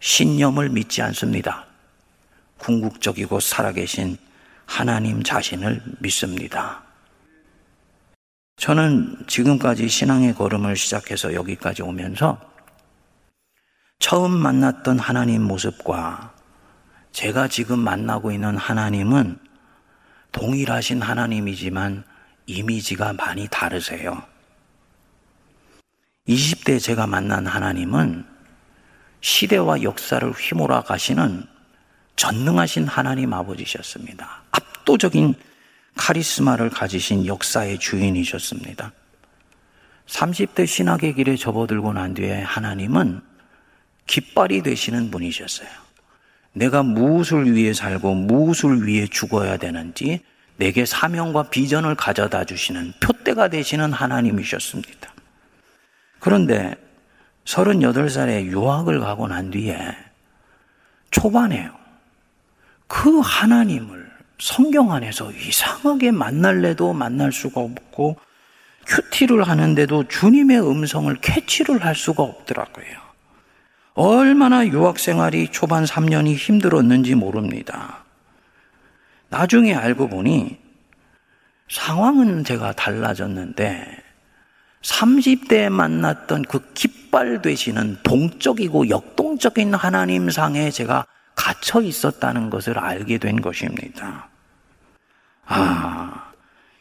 신념을 0.00 0.68
믿지 0.68 1.02
않습니다. 1.02 1.66
궁극적이고 2.58 3.40
살아계신 3.40 4.18
하나님 4.66 5.22
자신을 5.22 5.82
믿습니다. 6.00 6.82
저는 8.56 9.24
지금까지 9.26 9.88
신앙의 9.88 10.34
걸음을 10.34 10.76
시작해서 10.76 11.32
여기까지 11.32 11.82
오면서 11.82 12.38
처음 14.00 14.32
만났던 14.32 14.98
하나님 14.98 15.42
모습과 15.42 16.32
제가 17.12 17.48
지금 17.48 17.78
만나고 17.78 18.32
있는 18.32 18.56
하나님은 18.56 19.38
동일하신 20.32 21.02
하나님이지만 21.02 22.04
이미지가 22.46 23.12
많이 23.12 23.46
다르세요. 23.48 24.22
20대 26.26 26.80
제가 26.80 27.06
만난 27.06 27.46
하나님은 27.46 28.24
시대와 29.20 29.82
역사를 29.82 30.28
휘몰아 30.32 30.82
가시는 30.82 31.44
전능하신 32.16 32.86
하나님 32.86 33.34
아버지셨습니다. 33.34 34.42
압도적인 34.50 35.34
카리스마를 35.96 36.70
가지신 36.70 37.26
역사의 37.26 37.78
주인이셨습니다. 37.78 38.92
30대 40.06 40.66
신학의 40.66 41.14
길에 41.14 41.36
접어들고 41.36 41.92
난 41.92 42.14
뒤에 42.14 42.40
하나님은 42.40 43.29
깃발이 44.10 44.62
되시는 44.64 45.12
분이셨어요. 45.12 45.68
내가 46.52 46.82
무엇을 46.82 47.54
위해 47.54 47.72
살고 47.72 48.12
무엇을 48.16 48.84
위해 48.84 49.06
죽어야 49.06 49.56
되는지 49.56 50.20
내게 50.56 50.84
사명과 50.84 51.44
비전을 51.44 51.94
가져다 51.94 52.44
주시는 52.44 52.94
표대가 52.98 53.46
되시는 53.46 53.92
하나님이셨습니다. 53.92 55.14
그런데 56.18 56.74
38살에 57.44 58.46
유학을 58.46 58.98
가고 58.98 59.28
난 59.28 59.52
뒤에 59.52 59.78
초반에요. 61.12 61.70
그 62.88 63.20
하나님을 63.20 64.10
성경 64.40 64.90
안에서 64.90 65.30
이상하게 65.30 66.10
만날래도 66.10 66.92
만날 66.94 67.30
수가 67.30 67.60
없고 67.60 68.16
큐티를 68.86 69.44
하는데도 69.44 70.08
주님의 70.08 70.68
음성을 70.68 71.14
캐치를 71.20 71.84
할 71.84 71.94
수가 71.94 72.24
없더라고요. 72.24 73.09
얼마나 73.94 74.66
유학 74.66 74.98
생활이 74.98 75.48
초반 75.48 75.84
3년이 75.84 76.36
힘들었는지 76.36 77.14
모릅니다. 77.14 78.04
나중에 79.28 79.74
알고 79.74 80.08
보니 80.08 80.58
상황은 81.68 82.44
제가 82.44 82.72
달라졌는데 82.72 84.02
30대에 84.82 85.68
만났던 85.68 86.42
그 86.42 86.72
깃발 86.72 87.42
되시는 87.42 87.98
동적이고 88.02 88.88
역동적인 88.88 89.74
하나님 89.74 90.30
상에 90.30 90.70
제가 90.70 91.06
갇혀 91.34 91.80
있었다는 91.80 92.50
것을 92.50 92.78
알게 92.78 93.18
된 93.18 93.40
것입니다. 93.40 94.28
아, 95.46 96.32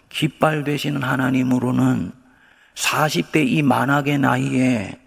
깃발 0.10 0.64
되시는 0.64 1.04
하나님으로는 1.04 2.12
40대 2.76 3.48
이 3.48 3.62
만악의 3.62 4.20
나이에 4.20 5.00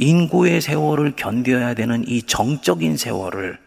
인구의 0.00 0.60
세월을 0.60 1.16
견뎌야 1.16 1.74
되는 1.74 2.06
이 2.06 2.22
정적인 2.22 2.96
세월을 2.96 3.58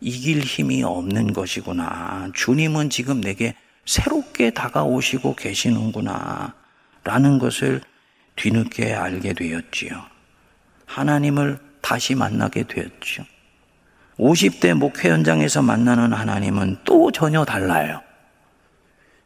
이길 0.00 0.40
힘이 0.40 0.82
없는 0.82 1.32
것이구나. 1.32 2.30
주님은 2.34 2.90
지금 2.90 3.20
내게 3.20 3.54
새롭게 3.86 4.50
다가오시고 4.50 5.36
계시는구나. 5.36 6.54
라는 7.04 7.38
것을 7.38 7.80
뒤늦게 8.34 8.94
알게 8.94 9.32
되었지요. 9.32 9.92
하나님을 10.86 11.58
다시 11.80 12.16
만나게 12.16 12.64
되었죠. 12.64 13.24
50대 14.18 14.74
목회 14.74 15.10
현장에서 15.10 15.62
만나는 15.62 16.12
하나님은 16.12 16.78
또 16.84 17.12
전혀 17.12 17.44
달라요. 17.44 18.02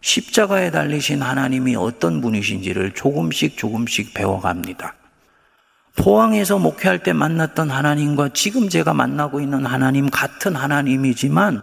십자가에 0.03 0.71
달리신 0.71 1.23
하나님이 1.23 1.75
어떤 1.77 2.21
분이신지를 2.21 2.93
조금씩 2.93 3.57
조금씩 3.57 4.13
배워갑니다. 4.13 4.95
포항에서 5.97 6.59
목회할 6.59 7.03
때 7.03 7.13
만났던 7.13 7.71
하나님과 7.71 8.31
지금 8.31 8.69
제가 8.69 8.95
만나고 8.95 9.41
있는 9.41 9.65
하나님 9.65 10.11
같은 10.11 10.57
하나님이지만 10.57 11.63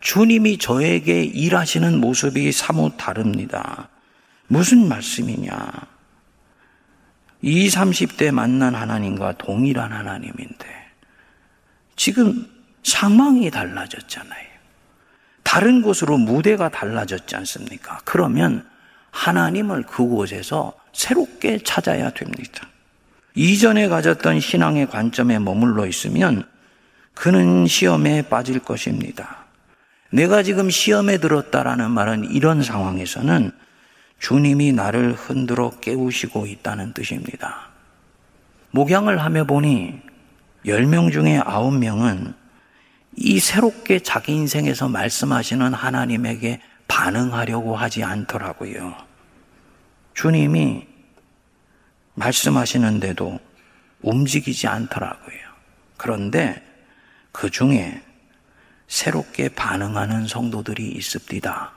주님이 0.00 0.58
저에게 0.58 1.24
일하시는 1.24 1.98
모습이 1.98 2.52
사뭇 2.52 2.94
다릅니다. 2.96 3.88
무슨 4.46 4.88
말씀이냐? 4.88 5.56
20, 7.42 7.78
30대 7.78 8.30
만난 8.30 8.74
하나님과 8.74 9.32
동일한 9.38 9.92
하나님인데 9.92 10.66
지금 11.96 12.46
상황이 12.82 13.50
달라졌잖아요. 13.50 14.54
다른 15.42 15.82
곳으로 15.82 16.16
무대가 16.16 16.68
달라졌지 16.68 17.36
않습니까? 17.36 18.00
그러면 18.04 18.66
하나님을 19.10 19.84
그곳에서 19.84 20.72
새롭게 20.92 21.58
찾아야 21.58 22.10
됩니다. 22.10 22.68
이전에 23.34 23.88
가졌던 23.88 24.40
신앙의 24.40 24.88
관점에 24.88 25.38
머물러 25.38 25.86
있으면 25.86 26.44
그는 27.14 27.66
시험에 27.66 28.22
빠질 28.22 28.60
것입니다. 28.60 29.44
내가 30.10 30.42
지금 30.42 30.70
시험에 30.70 31.18
들었다라는 31.18 31.90
말은 31.90 32.30
이런 32.30 32.62
상황에서는 32.62 33.50
주님이 34.20 34.72
나를 34.72 35.12
흔들어 35.12 35.70
깨우시고 35.70 36.46
있다는 36.46 36.92
뜻입니다. 36.92 37.70
목양을 38.70 39.18
하며 39.18 39.44
보니 39.44 40.00
10명 40.66 41.12
중에 41.12 41.40
9명은 41.40 42.34
이 43.16 43.38
새롭게 43.38 44.00
자기 44.00 44.32
인생에서 44.32 44.88
말씀하시는 44.88 45.74
하나님에게 45.74 46.60
반응하려고 46.88 47.76
하지 47.76 48.02
않더라고요. 48.02 48.94
주님이 50.14 50.93
말씀하시는데도 52.14 53.38
움직이지 54.02 54.66
않더라고요. 54.66 55.38
그런데 55.96 56.62
그 57.32 57.50
중에 57.50 58.02
새롭게 58.86 59.48
반응하는 59.48 60.26
성도들이 60.26 60.88
있습니다. 60.92 61.72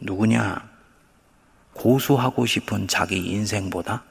누구냐? 0.00 0.68
고수하고 1.74 2.46
싶은 2.46 2.88
자기 2.88 3.18
인생보다 3.18 4.04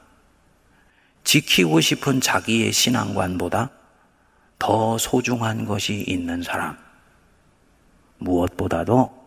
지키고 1.24 1.80
싶은 1.80 2.20
자기의 2.20 2.72
신앙관보다 2.72 3.70
더 4.58 4.96
소중한 4.98 5.66
것이 5.66 6.04
있는 6.06 6.42
사람. 6.42 6.78
무엇보다도 8.18 9.18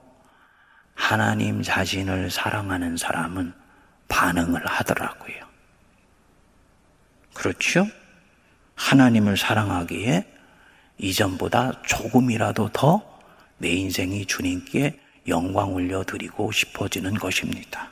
하나님 0.95 1.61
자신을 1.61 2.31
사랑하는 2.31 2.97
사람은 2.97 3.53
반응을 4.07 4.65
하더라고요. 4.65 5.50
그렇죠? 7.41 7.87
하나님을 8.75 9.35
사랑하기에 9.35 10.25
이전보다 10.99 11.81
조금이라도 11.87 12.69
더 12.71 13.11
내 13.61 13.69
인생이 13.69 14.25
주님께 14.25 14.99
영광 15.27 15.73
올려드리고 15.73 16.51
싶어지는 16.51 17.13
것입니다. 17.13 17.91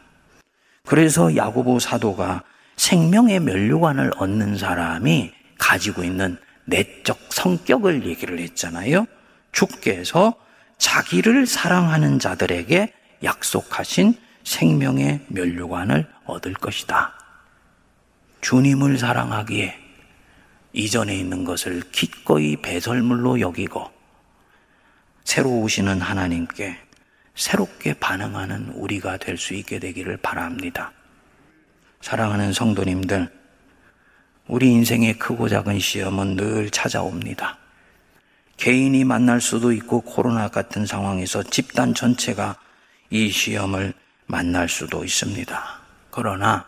그래서 0.85 1.35
야고보 1.35 1.77
사도가 1.79 2.43
생명의 2.75 3.39
면류관을 3.39 4.13
얻는 4.17 4.57
사람이 4.57 5.31
가지고 5.59 6.03
있는 6.03 6.37
내적 6.65 7.19
성격을 7.29 8.07
얘기를 8.07 8.39
했잖아요. 8.39 9.05
주께서 9.51 10.33
자기를 10.79 11.45
사랑하는 11.45 12.17
자들에게 12.17 12.91
약속하신 13.23 14.15
생명의 14.43 15.19
면류관을 15.27 16.07
얻을 16.25 16.53
것이다. 16.55 17.18
주님을 18.41 18.97
사랑하기에 18.97 19.77
이전에 20.73 21.15
있는 21.15 21.43
것을 21.43 21.81
기꺼이 21.91 22.55
배설물로 22.57 23.39
여기고 23.39 23.91
새로 25.23 25.49
오시는 25.61 26.01
하나님께 26.01 26.77
새롭게 27.35 27.93
반응하는 27.93 28.69
우리가 28.75 29.17
될 29.17 29.37
수 29.37 29.53
있게 29.53 29.79
되기를 29.79 30.17
바랍니다. 30.17 30.91
사랑하는 32.01 32.53
성도님들, 32.53 33.29
우리 34.47 34.71
인생의 34.71 35.19
크고 35.19 35.47
작은 35.47 35.79
시험은 35.79 36.35
늘 36.35 36.69
찾아옵니다. 36.69 37.57
개인이 38.57 39.03
만날 39.05 39.39
수도 39.39 39.71
있고 39.71 40.01
코로나 40.01 40.49
같은 40.49 40.85
상황에서 40.85 41.43
집단 41.43 41.93
전체가 41.93 42.57
이 43.09 43.29
시험을 43.29 43.93
만날 44.25 44.67
수도 44.67 45.05
있습니다. 45.05 45.79
그러나 46.11 46.65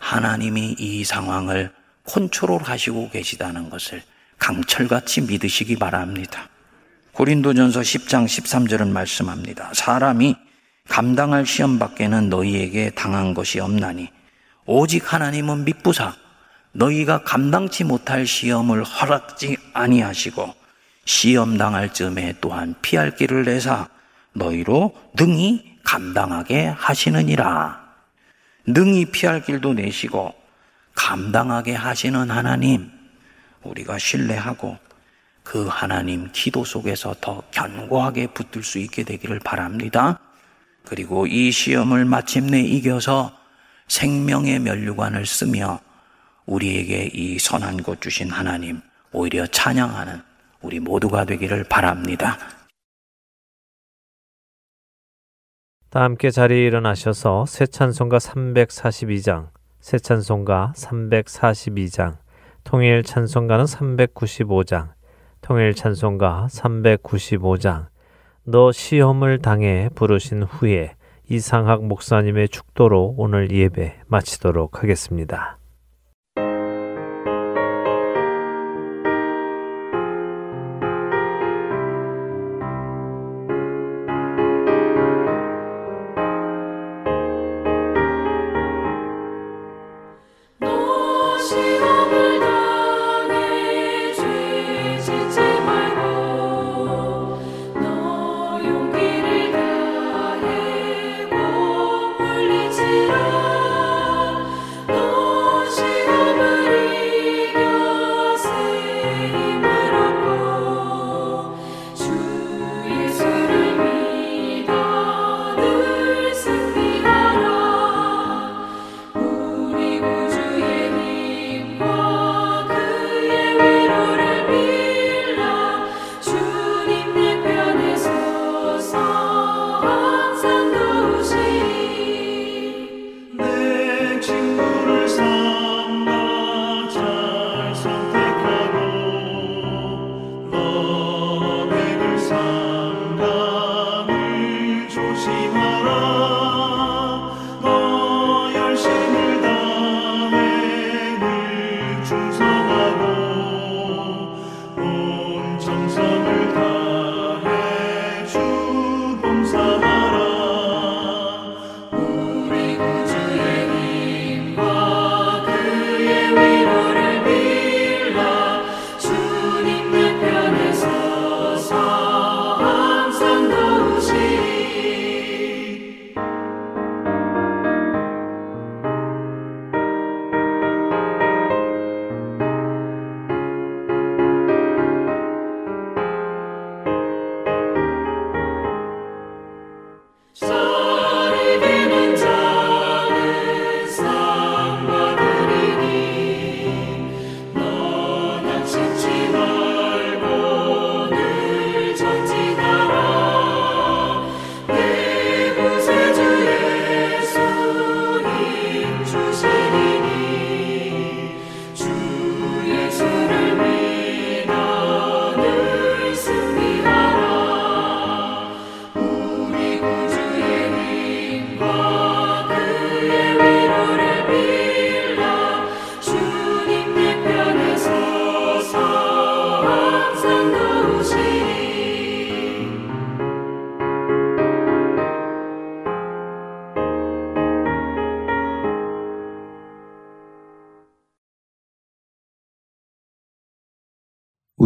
하나님이 0.00 0.74
이 0.78 1.04
상황을 1.04 1.70
컨트롤 2.04 2.62
하시고 2.62 3.10
계시다는 3.10 3.70
것을 3.70 4.02
강철같이 4.38 5.20
믿으시기 5.20 5.76
바랍니다. 5.76 6.48
고린도전서 7.12 7.80
10장 7.80 8.24
13절은 8.24 8.88
말씀합니다. 8.88 9.70
사람이 9.74 10.34
감당할 10.88 11.46
시험 11.46 11.78
밖에는 11.78 12.30
너희에게 12.30 12.90
당한 12.90 13.34
것이 13.34 13.60
없나니 13.60 14.08
오직 14.66 15.12
하나님은 15.12 15.64
믿부사 15.64 16.14
너희가 16.72 17.22
감당치 17.22 17.84
못할 17.84 18.26
시험을 18.26 18.82
허락지 18.82 19.56
아니하시고 19.74 20.54
시험 21.04 21.58
당할 21.58 21.92
즈음에 21.92 22.34
또한 22.40 22.74
피할 22.80 23.14
길을 23.14 23.44
내사 23.44 23.88
너희로 24.32 24.94
능히 25.16 25.78
감당하게 25.84 26.66
하시느니라. 26.66 27.79
능히 28.66 29.06
피할 29.06 29.42
길도 29.42 29.74
내시고 29.74 30.34
감당하게 30.94 31.74
하시는 31.74 32.30
하나님 32.30 32.90
우리가 33.62 33.98
신뢰하고 33.98 34.76
그 35.42 35.66
하나님 35.66 36.28
기도 36.32 36.64
속에서 36.64 37.14
더 37.20 37.42
견고하게 37.50 38.28
붙들 38.28 38.62
수 38.62 38.78
있게 38.78 39.02
되기를 39.02 39.40
바랍니다. 39.40 40.18
그리고 40.84 41.26
이 41.26 41.50
시험을 41.50 42.04
마침내 42.04 42.60
이겨서 42.60 43.36
생명의 43.88 44.60
면류관을 44.60 45.26
쓰며 45.26 45.80
우리에게 46.46 47.10
이 47.12 47.38
선한 47.38 47.82
것 47.82 48.00
주신 48.00 48.30
하나님 48.30 48.80
오히려 49.12 49.46
찬양하는 49.46 50.22
우리 50.60 50.78
모두가 50.78 51.24
되기를 51.24 51.64
바랍니다. 51.64 52.38
다 55.90 56.02
함께 56.02 56.30
자리에 56.30 56.66
일어나셔서 56.66 57.46
새 57.46 57.66
찬송가 57.66 58.18
342장, 58.18 59.48
새 59.80 59.98
찬송가 59.98 60.72
342장, 60.76 62.18
통일 62.62 63.02
찬송가는 63.02 63.64
395장, 63.64 64.90
통일 65.40 65.74
찬송가 65.74 66.46
395장, 66.48 67.88
너 68.44 68.70
시험을 68.70 69.40
당해 69.40 69.88
부르신 69.96 70.44
후에 70.44 70.94
이상학 71.28 71.84
목사님의 71.84 72.50
축도로 72.50 73.16
오늘 73.18 73.50
예배 73.50 74.02
마치도록 74.06 74.84
하겠습니다. 74.84 75.59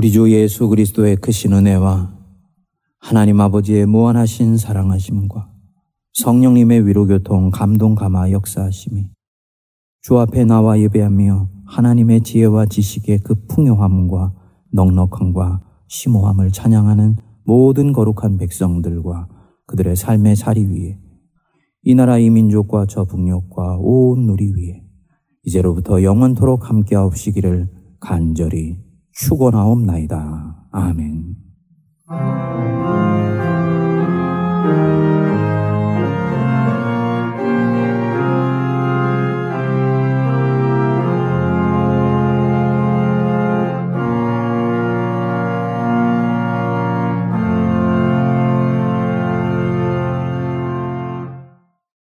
우리 0.04 0.10
주 0.10 0.30
예수 0.30 0.68
그리스도의 0.68 1.16
크신 1.16 1.54
은혜와 1.54 2.14
하나님 2.98 3.40
아버지의 3.40 3.86
무한하신 3.86 4.58
사랑하심과 4.58 5.48
성령님의 6.12 6.86
위로교통 6.86 7.50
감동 7.50 7.94
감화 7.94 8.30
역사하심이 8.30 9.08
주 10.02 10.18
앞에 10.18 10.44
나와 10.44 10.78
예배하며 10.78 11.48
하나님의 11.64 12.20
지혜와 12.20 12.66
지식의 12.66 13.20
그 13.20 13.46
풍요함과 13.46 14.34
넉넉함과 14.74 15.62
심오함을 15.88 16.50
찬양하는 16.50 17.16
모든 17.46 17.94
거룩한 17.94 18.36
백성들과 18.36 19.28
그들의 19.66 19.96
삶의 19.96 20.36
자리 20.36 20.66
위에 20.66 20.98
이 21.84 21.94
나라 21.94 22.18
이 22.18 22.28
민족과 22.28 22.84
저 22.90 23.06
북녘과 23.06 23.78
온 23.78 24.26
누리 24.26 24.52
위에 24.52 24.82
이제로부터 25.44 26.02
영원토록 26.02 26.68
함께하옵시기를 26.68 27.70
간절히 28.00 28.83
죽어나옵나이다. 29.14 30.66
아멘. 30.72 31.36